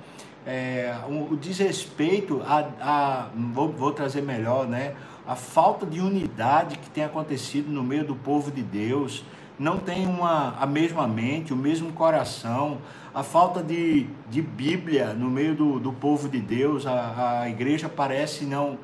É, 0.45 0.97
o, 1.09 1.37
desrespeito 1.37 2.43
a, 2.45 2.67
a 2.81 3.29
vou, 3.53 3.69
vou 3.69 3.93
trazer 3.93 4.23
melhor, 4.23 4.67
né? 4.67 4.95
A 5.25 5.37
falta 5.37 5.87
de 5.87 6.01
unidade 6.01 6.79
que 6.79 6.91
tem 6.91 7.05
acontecido 7.05 7.71
no 7.71 7.85
meio 7.85 8.05
do 8.05 8.17
povo 8.17 8.51
de 8.51 8.61
Deus 8.61 9.25
não 9.59 9.79
tem 9.79 10.07
uma, 10.07 10.57
a 10.59 10.67
mesma 10.67 11.07
mente, 11.07 11.53
o 11.53 11.57
mesmo 11.57 11.93
coração, 11.93 12.79
a 13.15 13.23
falta 13.23 13.63
de, 13.63 14.07
de 14.31 14.41
Bíblia 14.41 15.13
no 15.13 15.31
meio 15.31 15.55
do, 15.55 15.79
do 15.79 15.93
povo 15.93 16.29
de 16.29 16.41
Deus, 16.41 16.87
a, 16.87 17.43
a 17.43 17.49
igreja 17.49 17.89
parece 17.89 18.45
não, 18.45 18.79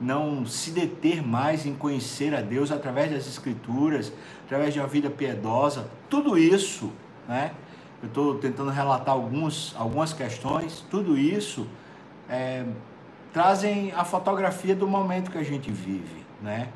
não 0.00 0.46
se 0.46 0.70
deter 0.70 1.22
mais 1.22 1.66
em 1.66 1.74
conhecer 1.74 2.34
a 2.34 2.40
Deus 2.40 2.70
através 2.70 3.10
das 3.10 3.26
Escrituras, 3.26 4.12
através 4.46 4.72
de 4.72 4.80
uma 4.80 4.88
vida 4.88 5.10
piedosa, 5.10 5.88
tudo 6.08 6.38
isso, 6.38 6.90
né? 7.28 7.52
Eu 8.02 8.08
estou 8.08 8.34
tentando 8.34 8.70
relatar 8.70 9.14
alguns, 9.14 9.74
algumas 9.78 10.12
questões, 10.12 10.84
tudo 10.90 11.16
isso 11.16 11.66
é, 12.28 12.64
trazem 13.32 13.92
a 13.92 14.04
fotografia 14.04 14.74
do 14.74 14.86
momento 14.86 15.30
que 15.30 15.38
a 15.38 15.42
gente 15.42 15.70
vive, 15.72 16.24
né? 16.42 16.68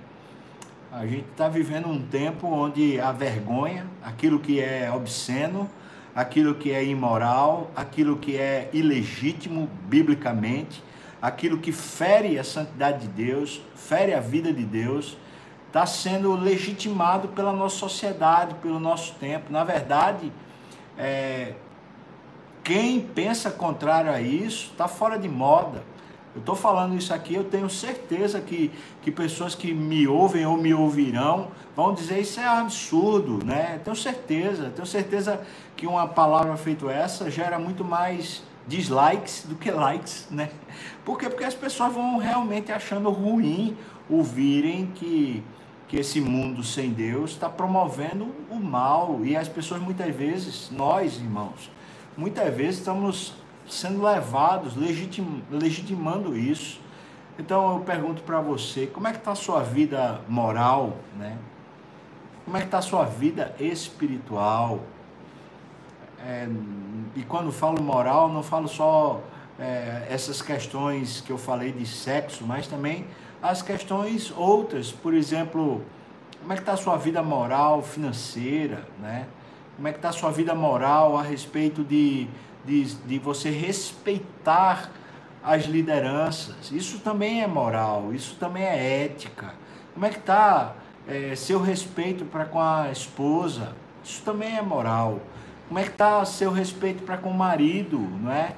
A 0.90 1.06
gente 1.06 1.26
está 1.30 1.50
vivendo 1.50 1.86
um 1.86 2.00
tempo 2.00 2.46
onde 2.46 2.98
a 2.98 3.12
vergonha, 3.12 3.86
aquilo 4.02 4.40
que 4.40 4.58
é 4.58 4.90
obsceno, 4.90 5.68
aquilo 6.14 6.54
que 6.54 6.72
é 6.72 6.82
imoral, 6.82 7.70
aquilo 7.76 8.16
que 8.16 8.38
é 8.38 8.70
ilegítimo 8.72 9.68
biblicamente, 9.84 10.82
aquilo 11.20 11.58
que 11.58 11.72
fere 11.72 12.38
a 12.38 12.44
santidade 12.44 13.06
de 13.06 13.08
Deus, 13.08 13.60
fere 13.74 14.14
a 14.14 14.20
vida 14.20 14.50
de 14.50 14.64
Deus, 14.64 15.18
está 15.66 15.84
sendo 15.84 16.34
legitimado 16.34 17.28
pela 17.28 17.52
nossa 17.52 17.76
sociedade, 17.76 18.54
pelo 18.54 18.80
nosso 18.80 19.14
tempo. 19.16 19.52
Na 19.52 19.64
verdade, 19.64 20.32
é, 20.96 21.52
quem 22.64 22.98
pensa 22.98 23.50
contrário 23.50 24.10
a 24.10 24.22
isso 24.22 24.70
está 24.72 24.88
fora 24.88 25.18
de 25.18 25.28
moda. 25.28 25.82
Eu 26.38 26.40
estou 26.40 26.54
falando 26.54 26.96
isso 26.96 27.12
aqui, 27.12 27.34
eu 27.34 27.42
tenho 27.42 27.68
certeza 27.68 28.40
que, 28.40 28.70
que 29.02 29.10
pessoas 29.10 29.56
que 29.56 29.74
me 29.74 30.06
ouvem 30.06 30.46
ou 30.46 30.56
me 30.56 30.72
ouvirão 30.72 31.48
vão 31.74 31.92
dizer 31.92 32.20
isso 32.20 32.38
é 32.38 32.46
absurdo, 32.46 33.44
né? 33.44 33.80
Tenho 33.82 33.96
certeza, 33.96 34.70
tenho 34.70 34.86
certeza 34.86 35.40
que 35.76 35.84
uma 35.84 36.06
palavra 36.06 36.56
feita 36.56 36.88
essa 36.92 37.28
gera 37.28 37.58
muito 37.58 37.84
mais 37.84 38.40
dislikes 38.68 39.46
do 39.48 39.56
que 39.56 39.68
likes, 39.68 40.28
né? 40.30 40.48
Por 41.04 41.18
quê? 41.18 41.28
Porque 41.28 41.42
as 41.42 41.54
pessoas 41.54 41.92
vão 41.92 42.18
realmente 42.18 42.70
achando 42.70 43.10
ruim 43.10 43.76
ouvirem 44.08 44.86
que, 44.94 45.42
que 45.88 45.96
esse 45.96 46.20
mundo 46.20 46.62
sem 46.62 46.90
Deus 46.90 47.32
está 47.32 47.48
promovendo 47.48 48.32
o 48.48 48.60
mal. 48.60 49.22
E 49.24 49.36
as 49.36 49.48
pessoas 49.48 49.82
muitas 49.82 50.14
vezes, 50.14 50.70
nós 50.70 51.16
irmãos, 51.16 51.68
muitas 52.16 52.54
vezes 52.54 52.78
estamos 52.78 53.34
sendo 53.68 54.02
levados, 54.02 54.76
legitim, 54.76 55.42
legitimando 55.50 56.36
isso. 56.36 56.80
Então 57.38 57.74
eu 57.74 57.80
pergunto 57.80 58.22
para 58.22 58.40
você, 58.40 58.86
como 58.86 59.06
é 59.06 59.12
que 59.12 59.18
está 59.18 59.32
a 59.32 59.36
sua 59.36 59.62
vida 59.62 60.20
moral, 60.28 60.96
né? 61.16 61.38
Como 62.44 62.56
é 62.56 62.60
que 62.60 62.66
está 62.66 62.78
a 62.78 62.82
sua 62.82 63.04
vida 63.04 63.54
espiritual? 63.60 64.80
É, 66.26 66.48
e 67.14 67.22
quando 67.22 67.52
falo 67.52 67.82
moral, 67.82 68.28
não 68.28 68.42
falo 68.42 68.66
só 68.66 69.20
é, 69.58 70.06
essas 70.10 70.40
questões 70.40 71.20
que 71.20 71.30
eu 71.30 71.38
falei 71.38 71.72
de 71.72 71.86
sexo, 71.86 72.44
mas 72.46 72.66
também 72.66 73.06
as 73.42 73.62
questões 73.62 74.32
outras, 74.36 74.90
por 74.90 75.14
exemplo, 75.14 75.82
como 76.40 76.52
é 76.52 76.56
que 76.56 76.62
está 76.62 76.72
a 76.72 76.76
sua 76.76 76.96
vida 76.96 77.22
moral 77.22 77.82
financeira, 77.82 78.84
né? 79.00 79.26
Como 79.76 79.86
é 79.86 79.92
que 79.92 79.98
está 79.98 80.08
a 80.08 80.12
sua 80.12 80.30
vida 80.32 80.54
moral 80.54 81.16
a 81.16 81.22
respeito 81.22 81.84
de 81.84 82.26
de, 82.68 82.84
de 82.84 83.18
você 83.18 83.48
respeitar 83.48 84.90
as 85.42 85.64
lideranças. 85.64 86.70
Isso 86.70 86.98
também 86.98 87.42
é 87.42 87.46
moral, 87.46 88.12
isso 88.12 88.36
também 88.38 88.62
é 88.62 89.04
ética. 89.04 89.54
Como 89.94 90.04
é 90.04 90.10
que 90.10 90.18
está 90.18 90.74
é, 91.06 91.34
seu 91.34 91.60
respeito 91.60 92.26
para 92.26 92.44
com 92.44 92.60
a 92.60 92.90
esposa? 92.92 93.74
Isso 94.04 94.22
também 94.22 94.58
é 94.58 94.62
moral. 94.62 95.20
Como 95.66 95.80
é 95.80 95.84
que 95.84 95.90
está 95.90 96.24
seu 96.24 96.50
respeito 96.50 97.02
para 97.02 97.16
com 97.16 97.30
o 97.30 97.34
marido, 97.34 97.98
não 97.98 98.30
é? 98.30 98.54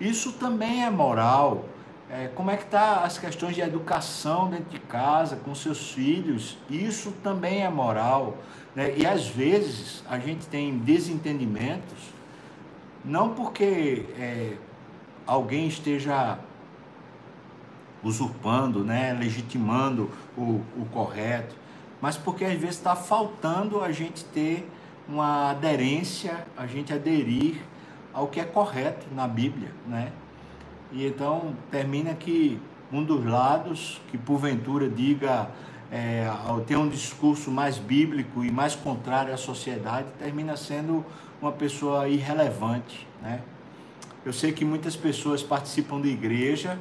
Isso 0.00 0.32
também 0.32 0.84
é 0.84 0.90
moral. 0.90 1.64
É, 2.10 2.28
como 2.34 2.50
é 2.50 2.56
que 2.56 2.64
está 2.64 3.02
as 3.04 3.18
questões 3.18 3.54
de 3.54 3.60
educação 3.60 4.48
dentro 4.48 4.70
de 4.70 4.78
casa, 4.78 5.36
com 5.36 5.54
seus 5.54 5.90
filhos? 5.92 6.56
Isso 6.70 7.12
também 7.22 7.64
é 7.64 7.70
moral. 7.70 8.36
Né? 8.74 8.94
E 8.96 9.06
às 9.06 9.26
vezes 9.26 10.04
a 10.08 10.18
gente 10.18 10.46
tem 10.46 10.78
desentendimentos 10.78 12.15
não 13.06 13.30
porque 13.30 14.04
é, 14.18 14.54
alguém 15.26 15.68
esteja 15.68 16.38
usurpando, 18.02 18.84
né, 18.84 19.16
legitimando 19.18 20.10
o, 20.36 20.60
o 20.76 20.86
correto, 20.92 21.54
mas 22.00 22.16
porque 22.16 22.44
às 22.44 22.52
vezes 22.52 22.76
está 22.76 22.94
faltando 22.94 23.80
a 23.82 23.90
gente 23.90 24.24
ter 24.24 24.68
uma 25.08 25.50
aderência, 25.50 26.46
a 26.56 26.66
gente 26.66 26.92
aderir 26.92 27.62
ao 28.12 28.26
que 28.26 28.40
é 28.40 28.44
correto 28.44 29.06
na 29.14 29.26
Bíblia, 29.26 29.70
né? 29.86 30.12
E 30.92 31.06
então 31.06 31.54
termina 31.70 32.14
que 32.14 32.60
um 32.92 33.02
dos 33.02 33.24
lados 33.24 34.00
que 34.10 34.18
porventura 34.18 34.88
diga 34.88 35.50
é, 35.90 36.28
tem 36.66 36.76
um 36.76 36.88
discurso 36.88 37.50
mais 37.50 37.78
bíblico 37.78 38.44
e 38.44 38.50
mais 38.50 38.74
contrário 38.74 39.32
à 39.32 39.36
sociedade 39.36 40.08
termina 40.18 40.56
sendo 40.56 41.04
uma 41.40 41.52
pessoa 41.52 42.08
irrelevante, 42.08 43.06
né? 43.22 43.40
Eu 44.24 44.32
sei 44.32 44.52
que 44.52 44.64
muitas 44.64 44.96
pessoas 44.96 45.42
participam 45.42 46.00
da 46.00 46.08
igreja, 46.08 46.78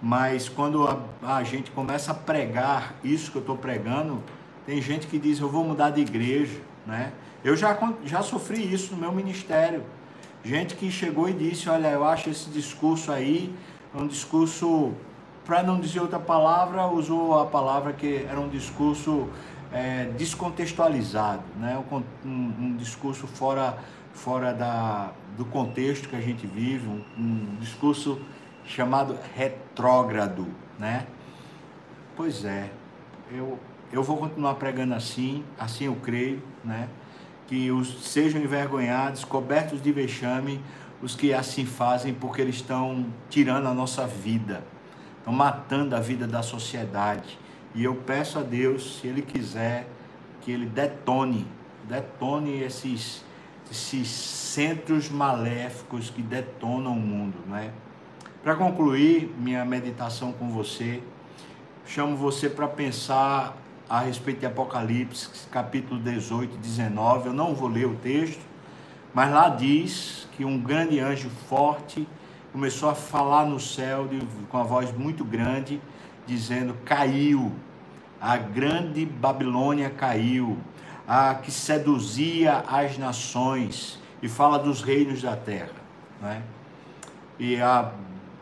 mas 0.00 0.48
quando 0.48 0.86
a, 0.86 0.98
a 1.22 1.42
gente 1.42 1.70
começa 1.70 2.12
a 2.12 2.14
pregar 2.14 2.94
isso 3.04 3.30
que 3.30 3.36
eu 3.36 3.40
estou 3.40 3.56
pregando, 3.56 4.22
tem 4.64 4.80
gente 4.80 5.06
que 5.06 5.18
diz 5.18 5.40
eu 5.40 5.48
vou 5.48 5.64
mudar 5.64 5.90
de 5.90 6.00
igreja, 6.00 6.58
né? 6.86 7.12
Eu 7.42 7.54
já, 7.54 7.76
já 8.04 8.22
sofri 8.22 8.72
isso 8.72 8.94
no 8.94 9.00
meu 9.00 9.12
ministério. 9.12 9.82
Gente 10.42 10.74
que 10.74 10.90
chegou 10.90 11.28
e 11.28 11.32
disse, 11.32 11.68
olha, 11.68 11.88
eu 11.88 12.04
acho 12.04 12.30
esse 12.30 12.48
discurso 12.48 13.12
aí 13.12 13.54
um 13.94 14.08
discurso, 14.08 14.92
para 15.44 15.62
não 15.62 15.78
dizer 15.78 16.00
outra 16.00 16.18
palavra, 16.18 16.86
usou 16.86 17.38
a 17.38 17.46
palavra 17.46 17.92
que 17.92 18.26
era 18.28 18.40
um 18.40 18.48
discurso 18.48 19.28
é, 19.74 20.04
descontextualizado, 20.16 21.42
né? 21.58 21.82
Um, 21.90 22.00
um, 22.24 22.76
discurso 22.76 23.26
fora, 23.26 23.76
fora 24.12 24.54
da, 24.54 25.10
do 25.36 25.44
contexto 25.44 26.08
que 26.08 26.14
a 26.14 26.20
gente 26.20 26.46
vive, 26.46 26.86
um, 26.86 27.02
um 27.18 27.56
discurso 27.58 28.20
chamado 28.64 29.18
retrógrado, 29.34 30.46
né? 30.78 31.06
Pois 32.16 32.44
é, 32.44 32.70
eu, 33.32 33.58
eu 33.92 34.02
vou 34.04 34.16
continuar 34.16 34.54
pregando 34.54 34.94
assim, 34.94 35.44
assim 35.58 35.86
eu 35.86 35.96
creio, 35.96 36.40
né? 36.64 36.88
Que 37.48 37.72
os, 37.72 38.04
sejam 38.04 38.40
envergonhados, 38.40 39.24
cobertos 39.24 39.82
de 39.82 39.90
vexame, 39.90 40.62
os 41.02 41.16
que 41.16 41.34
assim 41.34 41.66
fazem 41.66 42.14
porque 42.14 42.40
eles 42.40 42.54
estão 42.54 43.06
tirando 43.28 43.66
a 43.66 43.74
nossa 43.74 44.06
vida, 44.06 44.62
estão 45.18 45.32
matando 45.32 45.96
a 45.96 46.00
vida 46.00 46.28
da 46.28 46.42
sociedade, 46.44 47.36
e 47.74 47.82
eu 47.82 47.94
peço 47.94 48.38
a 48.38 48.42
Deus, 48.42 48.98
se 49.00 49.08
Ele 49.08 49.22
quiser, 49.22 49.86
que 50.40 50.52
Ele 50.52 50.66
detone, 50.66 51.46
detone 51.88 52.62
esses, 52.62 53.24
esses 53.70 54.08
centros 54.08 55.08
maléficos 55.08 56.08
que 56.08 56.22
detonam 56.22 56.92
o 56.92 57.00
mundo, 57.00 57.36
não 57.46 57.56
é? 57.56 57.70
Para 58.42 58.54
concluir 58.54 59.34
minha 59.38 59.64
meditação 59.64 60.32
com 60.32 60.50
você, 60.50 61.02
chamo 61.86 62.16
você 62.16 62.48
para 62.48 62.68
pensar 62.68 63.56
a 63.88 64.00
respeito 64.00 64.40
de 64.40 64.46
Apocalipse, 64.46 65.28
capítulo 65.50 66.00
18 66.00 66.54
e 66.54 66.58
19. 66.58 67.28
Eu 67.28 67.32
não 67.32 67.54
vou 67.54 67.68
ler 67.68 67.86
o 67.86 67.96
texto, 67.96 68.40
mas 69.12 69.32
lá 69.32 69.48
diz 69.48 70.28
que 70.36 70.44
um 70.44 70.58
grande 70.58 71.00
anjo 71.00 71.30
forte 71.48 72.06
começou 72.52 72.88
a 72.88 72.94
falar 72.94 73.46
no 73.46 73.58
céu 73.58 74.06
de, 74.06 74.20
com 74.48 74.58
a 74.58 74.62
voz 74.62 74.92
muito 74.96 75.24
grande 75.24 75.80
dizendo: 76.26 76.76
caiu, 76.84 77.52
a 78.24 78.38
grande 78.38 79.04
Babilônia 79.04 79.90
caiu, 79.90 80.56
a 81.06 81.34
que 81.34 81.50
seduzia 81.50 82.64
as 82.66 82.96
nações, 82.96 84.00
e 84.22 84.30
fala 84.30 84.58
dos 84.58 84.80
reinos 84.80 85.20
da 85.20 85.36
terra. 85.36 85.74
Né? 86.22 86.42
E 87.38 87.60
a 87.60 87.92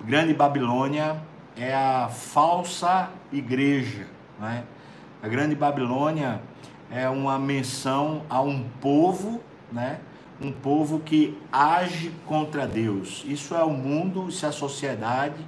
grande 0.05 0.33
Babilônia 0.33 1.21
é 1.57 1.75
a 1.75 2.09
falsa 2.09 3.11
igreja. 3.33 4.07
Né? 4.39 4.63
A 5.21 5.27
grande 5.27 5.57
Babilônia 5.57 6.41
é 6.89 7.09
uma 7.09 7.37
menção 7.37 8.23
a 8.31 8.41
um 8.41 8.63
povo, 8.81 9.43
né? 9.73 9.99
um 10.41 10.53
povo 10.53 11.01
que 11.01 11.37
age 11.51 12.13
contra 12.25 12.69
Deus. 12.69 13.25
Isso 13.27 13.53
é 13.53 13.65
o 13.65 13.71
mundo, 13.71 14.29
isso 14.29 14.47
é 14.47 14.49
a 14.49 14.53
sociedade, 14.53 15.45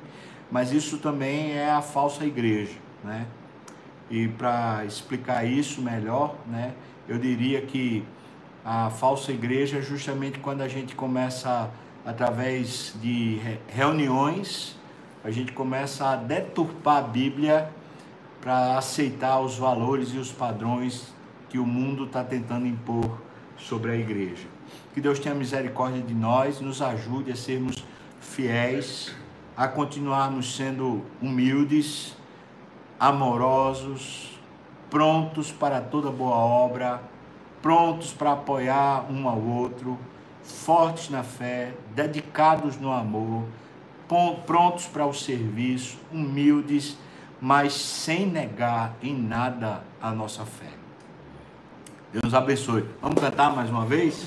mas 0.51 0.73
isso 0.73 0.99
também 0.99 1.53
é 1.53 1.71
a 1.71 1.81
falsa 1.81 2.25
igreja, 2.25 2.79
né? 3.05 3.27
E 4.11 4.29
para 4.29 4.85
explicar 4.85 5.45
isso 5.45 5.81
melhor, 5.81 6.37
né, 6.47 6.75
eu 7.09 7.19
diria 7.19 7.61
que 7.63 8.05
a 8.65 8.91
falsa 8.91 9.33
igreja 9.33 9.79
é 9.79 9.83
justamente 9.83 10.39
quando 10.39 10.63
a 10.63 10.69
gente 10.69 10.95
começa 10.95 11.71
através 12.05 12.95
de 13.01 13.41
reuniões, 13.69 14.77
a 15.23 15.31
gente 15.31 15.53
começa 15.53 16.07
a 16.07 16.17
deturpar 16.17 16.99
a 16.99 17.03
Bíblia 17.03 17.71
para 18.41 18.77
aceitar 18.77 19.41
os 19.41 19.57
valores 19.57 20.13
e 20.13 20.19
os 20.19 20.31
padrões 20.31 21.15
que 21.49 21.59
o 21.59 21.65
mundo 21.65 22.05
está 22.05 22.23
tentando 22.23 22.67
impor 22.67 23.23
sobre 23.57 23.93
a 23.93 23.97
igreja. 23.97 24.47
Que 24.93 25.01
Deus 25.01 25.19
tenha 25.19 25.35
misericórdia 25.35 26.03
de 26.03 26.15
nós, 26.15 26.61
nos 26.61 26.83
ajude 26.83 27.33
a 27.33 27.37
sermos 27.37 27.85
fiéis 28.21 29.15
a 29.57 29.69
continuarmos 29.69 30.57
sendo 30.57 31.03
humildes, 31.23 32.17
amorosos, 32.99 34.39
prontos 34.91 35.51
para 35.51 35.81
toda 35.81 36.11
boa 36.11 36.37
obra, 36.37 37.01
prontos 37.61 38.13
para 38.13 38.33
apoiar 38.33 39.07
um 39.11 39.29
ao 39.29 39.39
outro, 39.39 39.99
fortes 40.43 41.11
na 41.11 41.23
fé, 41.23 41.75
dedicados 41.95 42.77
no 42.77 42.93
amor, 42.93 43.45
prontos 44.47 44.87
para 44.87 45.07
o 45.07 45.13
serviço, 45.13 45.99
humildes, 46.13 46.97
mas 47.41 47.73
sem 47.73 48.27
negar 48.27 48.95
em 49.03 49.15
nada 49.15 49.83
a 50.01 50.11
nossa 50.11 50.45
fé. 50.45 50.71
Deus 52.13 52.33
abençoe. 52.33 52.89
Vamos 53.03 53.21
cantar 53.21 53.55
mais 53.55 53.69
uma 53.69 53.85
vez? 53.85 54.27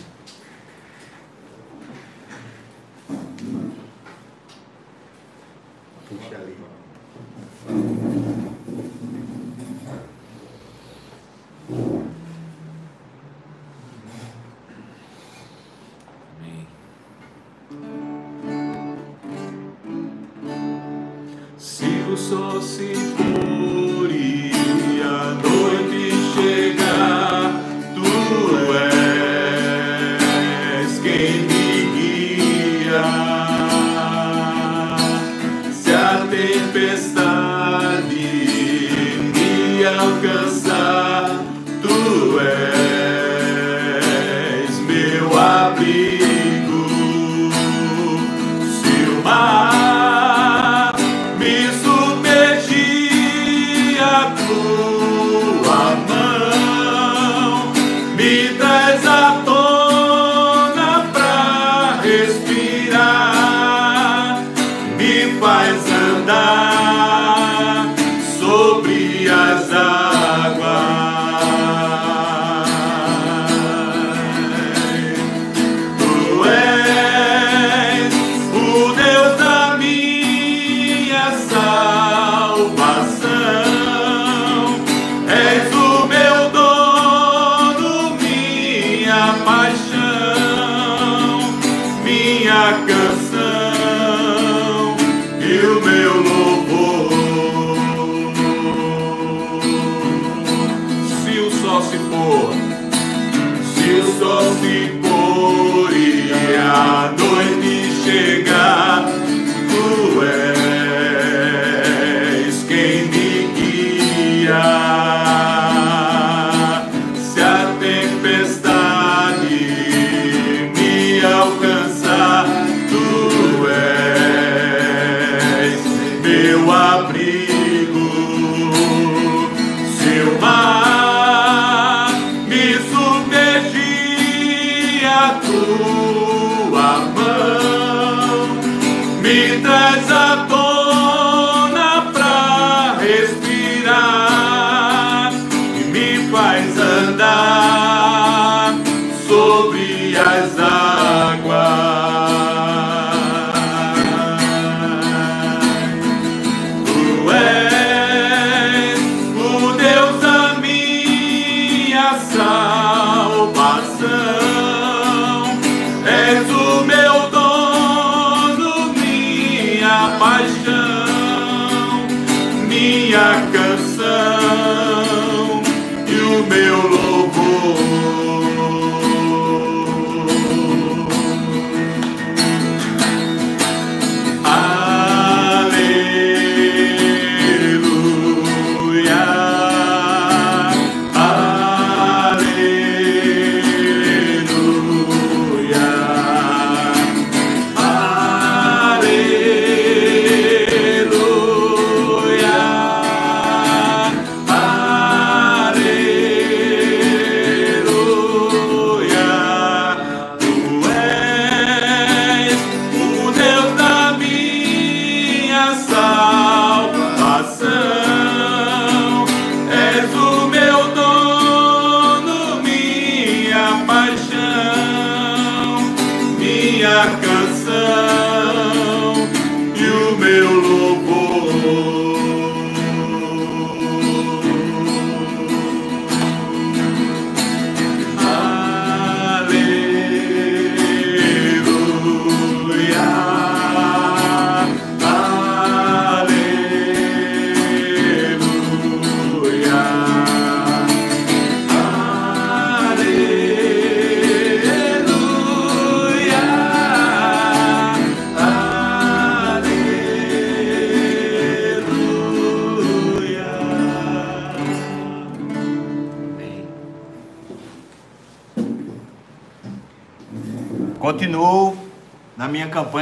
You. 104.63 105.06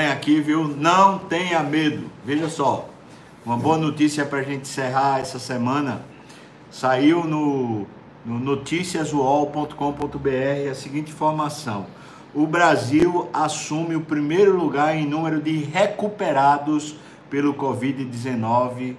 Aqui, 0.09 0.39
viu? 0.39 0.67
Não 0.67 1.19
tenha 1.19 1.61
medo. 1.61 2.09
Veja 2.23 2.47
só, 2.47 2.87
uma 3.45 3.57
boa 3.57 3.77
notícia 3.77 4.25
para 4.25 4.39
a 4.39 4.43
gente 4.43 4.61
encerrar 4.61 5.19
essa 5.19 5.37
semana. 5.37 6.01
Saiu 6.71 7.25
no, 7.25 7.85
no 8.25 8.39
noticiasuol.com.br 8.39 10.69
a 10.71 10.73
seguinte 10.73 11.11
informação: 11.11 11.87
o 12.33 12.47
Brasil 12.47 13.27
assume 13.33 13.97
o 13.97 14.01
primeiro 14.01 14.55
lugar 14.55 14.95
em 14.95 15.05
número 15.05 15.41
de 15.41 15.57
recuperados 15.57 16.95
pelo 17.29 17.53
Covid-19. 17.53 18.95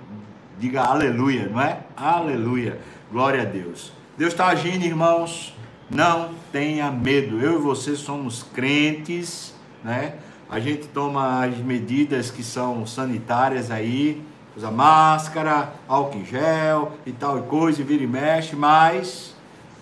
Diga 0.58 0.82
aleluia, 0.82 1.48
não 1.48 1.62
é? 1.62 1.78
Aleluia. 1.96 2.78
Glória 3.10 3.40
a 3.40 3.46
Deus. 3.46 3.90
Deus 4.18 4.32
está 4.32 4.48
agindo, 4.48 4.84
irmãos. 4.84 5.55
Não 5.90 6.30
tenha 6.50 6.90
medo. 6.90 7.40
Eu 7.40 7.58
e 7.58 7.62
você 7.62 7.94
somos 7.94 8.42
crentes, 8.42 9.54
né? 9.84 10.14
a 10.48 10.60
gente 10.60 10.86
toma 10.88 11.44
as 11.44 11.56
medidas 11.58 12.30
que 12.30 12.42
são 12.42 12.86
sanitárias 12.86 13.70
aí, 13.70 14.22
usa 14.56 14.70
máscara, 14.70 15.72
álcool 15.88 16.18
em 16.18 16.24
gel 16.24 16.92
e 17.04 17.12
tal 17.12 17.38
e 17.38 17.42
coisa, 17.42 17.80
e 17.80 17.84
vira 17.84 18.02
e 18.02 18.06
mexe, 18.06 18.54
mas 18.54 19.34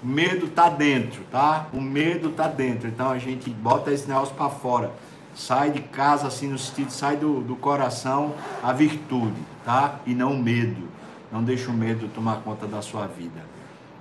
o 0.02 0.06
medo 0.06 0.48
tá 0.48 0.68
dentro, 0.68 1.22
tá? 1.30 1.66
O 1.72 1.80
medo 1.80 2.30
tá 2.30 2.48
dentro, 2.48 2.88
então 2.88 3.10
a 3.10 3.18
gente 3.18 3.50
bota 3.50 3.92
esse 3.92 4.08
negócio 4.08 4.34
para 4.34 4.50
fora. 4.50 4.90
sai 5.34 5.70
de 5.70 5.80
casa 5.80 6.28
assim 6.28 6.48
no 6.48 6.58
sentido, 6.58 6.90
sai 6.90 7.16
do, 7.16 7.40
do 7.40 7.56
coração 7.56 8.34
a 8.62 8.72
virtude, 8.72 9.40
tá? 9.64 9.96
E 10.06 10.14
não 10.14 10.32
o 10.32 10.42
medo. 10.42 10.88
Não 11.30 11.42
deixe 11.42 11.66
o 11.66 11.72
medo 11.72 12.08
tomar 12.08 12.36
conta 12.42 12.66
da 12.66 12.80
sua 12.80 13.06
vida. 13.06 13.53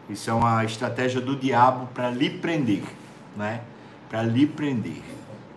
Isso 0.09 0.29
é 0.29 0.33
uma 0.33 0.65
estratégia 0.65 1.21
do 1.21 1.35
diabo 1.35 1.87
para 1.93 2.09
lhe 2.09 2.29
prender, 2.29 2.83
né? 3.37 3.61
Para 4.09 4.21
lhe 4.23 4.45
prender, 4.45 5.01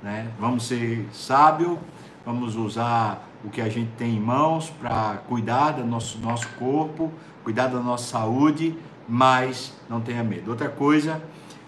né? 0.03 0.29
Vamos 0.39 0.67
ser 0.67 1.07
sábio, 1.13 1.79
vamos 2.25 2.55
usar 2.55 3.27
o 3.45 3.51
que 3.51 3.61
a 3.61 3.69
gente 3.69 3.91
tem 3.99 4.17
em 4.17 4.21
mãos 4.21 4.71
para 4.81 5.21
cuidar 5.29 5.73
do 5.73 5.85
nosso, 5.85 6.19
nosso 6.19 6.49
corpo, 6.59 7.13
cuidar 7.43 7.67
da 7.67 7.81
nossa 7.81 8.05
saúde, 8.05 8.77
mas 9.09 9.73
não 9.89 10.01
tenha 10.01 10.23
medo. 10.23 10.51
Outra 10.51 10.69
coisa, 10.69 11.21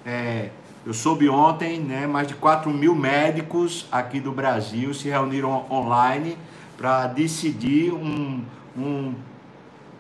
é, 0.06 0.50
eu 0.86 0.94
soube 0.94 1.28
ontem, 1.28 1.80
né, 1.80 2.06
mais 2.06 2.28
de 2.28 2.34
4 2.34 2.70
mil 2.70 2.94
médicos 2.94 3.86
aqui 3.90 4.20
do 4.20 4.32
Brasil 4.32 4.94
se 4.94 5.08
reuniram 5.08 5.66
online 5.70 6.38
para 6.76 7.08
decidir 7.08 7.92
um, 7.92 8.42
um 8.76 9.14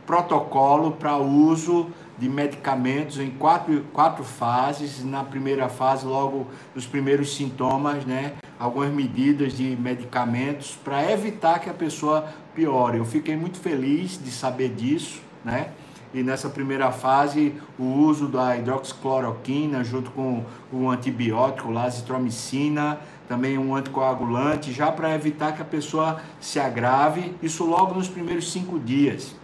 protocolo 0.06 0.92
para 0.92 1.16
uso 1.16 1.88
de 2.18 2.28
medicamentos 2.28 3.18
em 3.18 3.30
quatro, 3.30 3.84
quatro 3.92 4.24
fases. 4.24 5.04
Na 5.04 5.22
primeira 5.22 5.68
fase, 5.68 6.04
logo 6.04 6.46
nos 6.74 6.86
primeiros 6.86 7.34
sintomas, 7.34 8.04
né, 8.04 8.34
algumas 8.58 8.90
medidas 8.90 9.56
de 9.56 9.76
medicamentos 9.76 10.76
para 10.82 11.10
evitar 11.10 11.60
que 11.60 11.70
a 11.70 11.74
pessoa 11.74 12.26
piore. 12.54 12.98
Eu 12.98 13.04
fiquei 13.04 13.36
muito 13.36 13.58
feliz 13.58 14.20
de 14.22 14.30
saber 14.30 14.70
disso, 14.70 15.20
né? 15.44 15.68
E 16.12 16.22
nessa 16.22 16.48
primeira 16.48 16.90
fase, 16.90 17.54
o 17.78 17.84
uso 17.84 18.28
da 18.28 18.56
hidroxicloroquina 18.56 19.84
junto 19.84 20.10
com 20.10 20.42
o 20.72 20.88
antibiótico, 20.88 21.76
a 21.76 21.82
azitromicina, 21.82 22.98
também 23.28 23.58
um 23.58 23.76
anticoagulante, 23.76 24.72
já 24.72 24.90
para 24.90 25.14
evitar 25.14 25.54
que 25.54 25.60
a 25.60 25.66
pessoa 25.66 26.18
se 26.40 26.58
agrave, 26.58 27.34
isso 27.42 27.62
logo 27.66 27.94
nos 27.94 28.08
primeiros 28.08 28.50
cinco 28.50 28.80
dias 28.80 29.36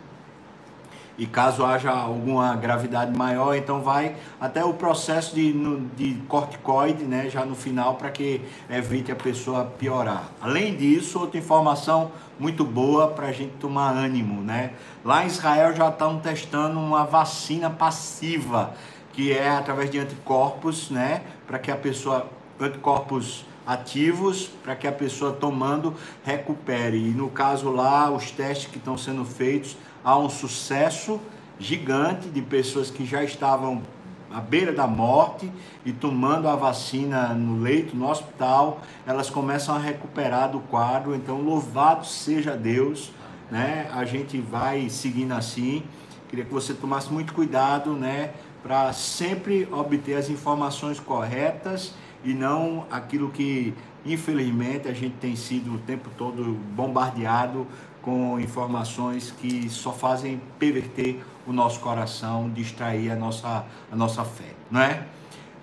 e 1.17 1.27
caso 1.27 1.65
haja 1.65 1.91
alguma 1.91 2.57
gravidade 2.57 3.17
maior, 3.17 3.55
então 3.55 3.81
vai 3.81 4.17
até 4.41 4.65
o 4.65 4.75
processo 4.75 5.35
de, 5.35 5.53
de 5.97 6.15
corticoide, 6.29 7.05
né, 7.05 7.29
já 7.31 7.45
no 7.45 7.55
final, 7.55 7.95
para 7.95 8.11
que 8.11 8.41
evite 8.69 9.13
a 9.13 9.17
pessoa 9.17 9.65
piorar. 9.65 10.29
Além 10.41 10.77
disso, 10.77 11.21
outra 11.21 11.39
informação 11.39 12.11
muito 12.39 12.65
boa 12.65 13.09
para 13.09 13.29
a 13.29 13.33
gente 13.33 13.53
tomar 13.61 13.91
ânimo, 13.91 14.43
né? 14.43 14.73
Lá 15.05 15.23
em 15.23 15.29
Israel 15.29 15.75
já 15.75 15.89
estão 15.89 16.19
testando 16.19 16.81
uma 16.81 17.05
vacina 17.05 17.71
passiva, 17.71 18.75
que 19.13 19.33
é 19.33 19.51
através 19.51 19.91
de 19.91 19.99
anticorpos, 19.99 20.91
né, 20.91 21.23
para 21.47 21.59
que 21.59 21.71
a 21.71 21.77
pessoa 21.77 22.27
anticorpos 22.61 23.45
ativos 23.67 24.51
para 24.63 24.77
que 24.77 24.87
a 24.87 24.93
pessoa 24.93 25.33
tomando 25.33 25.95
recupere. 26.23 26.99
E 26.99 27.11
no 27.11 27.29
caso 27.29 27.71
lá, 27.71 28.11
os 28.11 28.31
testes 28.31 28.71
que 28.71 28.79
estão 28.79 28.97
sendo 28.97 29.25
feitos 29.25 29.77
há 30.05 30.19
um 30.19 30.29
sucesso 30.29 31.21
gigante 31.59 32.29
de 32.29 32.43
pessoas 32.43 32.91
que 32.91 33.07
já 33.07 33.25
estavam 33.25 33.83
à 34.31 34.41
beira 34.41 34.73
da 34.73 34.87
morte 34.87 35.51
e 35.85 35.93
tomando 35.93 36.49
a 36.49 36.57
vacina 36.57 37.29
no 37.29 37.63
leito, 37.63 37.97
no 37.97 38.11
hospital, 38.11 38.83
elas 39.07 39.31
começam 39.31 39.75
a 39.75 39.79
recuperar 39.79 40.51
do 40.51 40.61
quadro. 40.61 41.15
Então, 41.15 41.41
louvado 41.41 42.05
seja 42.05 42.57
Deus, 42.57 43.13
né? 43.51 43.89
A 43.93 44.05
gente 44.05 44.41
vai 44.41 44.89
seguindo 44.89 45.33
assim. 45.33 45.83
Queria 46.29 46.45
que 46.45 46.53
você 46.53 46.75
tomasse 46.75 47.13
muito 47.13 47.33
cuidado, 47.33 47.93
né, 47.93 48.31
para 48.61 48.93
sempre 48.93 49.69
obter 49.71 50.17
as 50.17 50.29
informações 50.29 50.99
corretas 50.99 51.95
e 52.25 52.35
não 52.35 52.87
aquilo 52.91 53.31
que 53.31 53.73
infelizmente 54.05 54.89
a 54.89 54.93
gente 54.93 55.15
tem 55.17 55.37
sido 55.37 55.75
o 55.75 55.79
tempo 55.79 56.11
todo 56.17 56.43
bombardeado 56.75 57.67
com 58.05 58.39
informações 58.39 59.31
que 59.41 59.69
só 59.71 59.91
fazem 59.91 60.39
perverter 60.59 61.25
o 61.47 61.53
nosso 61.53 61.81
coração, 61.81 62.51
distrair 62.51 63.11
a 63.11 63.17
nossa, 63.17 63.65
a 63.91 63.97
nossa 63.97 64.23
fé, 64.25 64.53
não 64.71 64.81
é? 64.83 65.07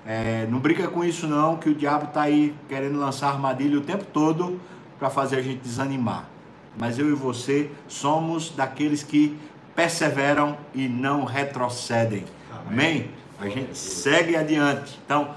é 0.06 0.47
não 0.49 0.60
brinca 0.60 0.88
com 0.88 1.04
isso 1.04 1.27
não, 1.27 1.58
que 1.58 1.69
o 1.69 1.75
diabo 1.75 2.06
está 2.06 2.23
aí 2.23 2.56
querendo 2.67 2.99
lançar 2.99 3.30
armadilha 3.30 3.77
o 3.77 3.82
tempo 3.82 4.06
todo 4.06 4.60
para 4.97 5.10
fazer 5.12 5.38
a 5.38 5.41
gente 5.41 5.60
desanimar. 5.60 6.25
Mas 6.77 6.97
eu 6.97 7.10
e 7.10 7.13
você 7.13 7.69
somos 7.88 8.49
daqueles 8.49 9.04
que 9.04 9.38
perseveram 9.75 10.58
e 10.73 10.88
não 10.88 11.25
retrocedem. 11.25 12.25
Amém? 12.67 13.12
A 13.39 13.47
gente 13.49 13.77
segue 13.77 14.36
adiante. 14.36 14.99
Então, 15.06 15.30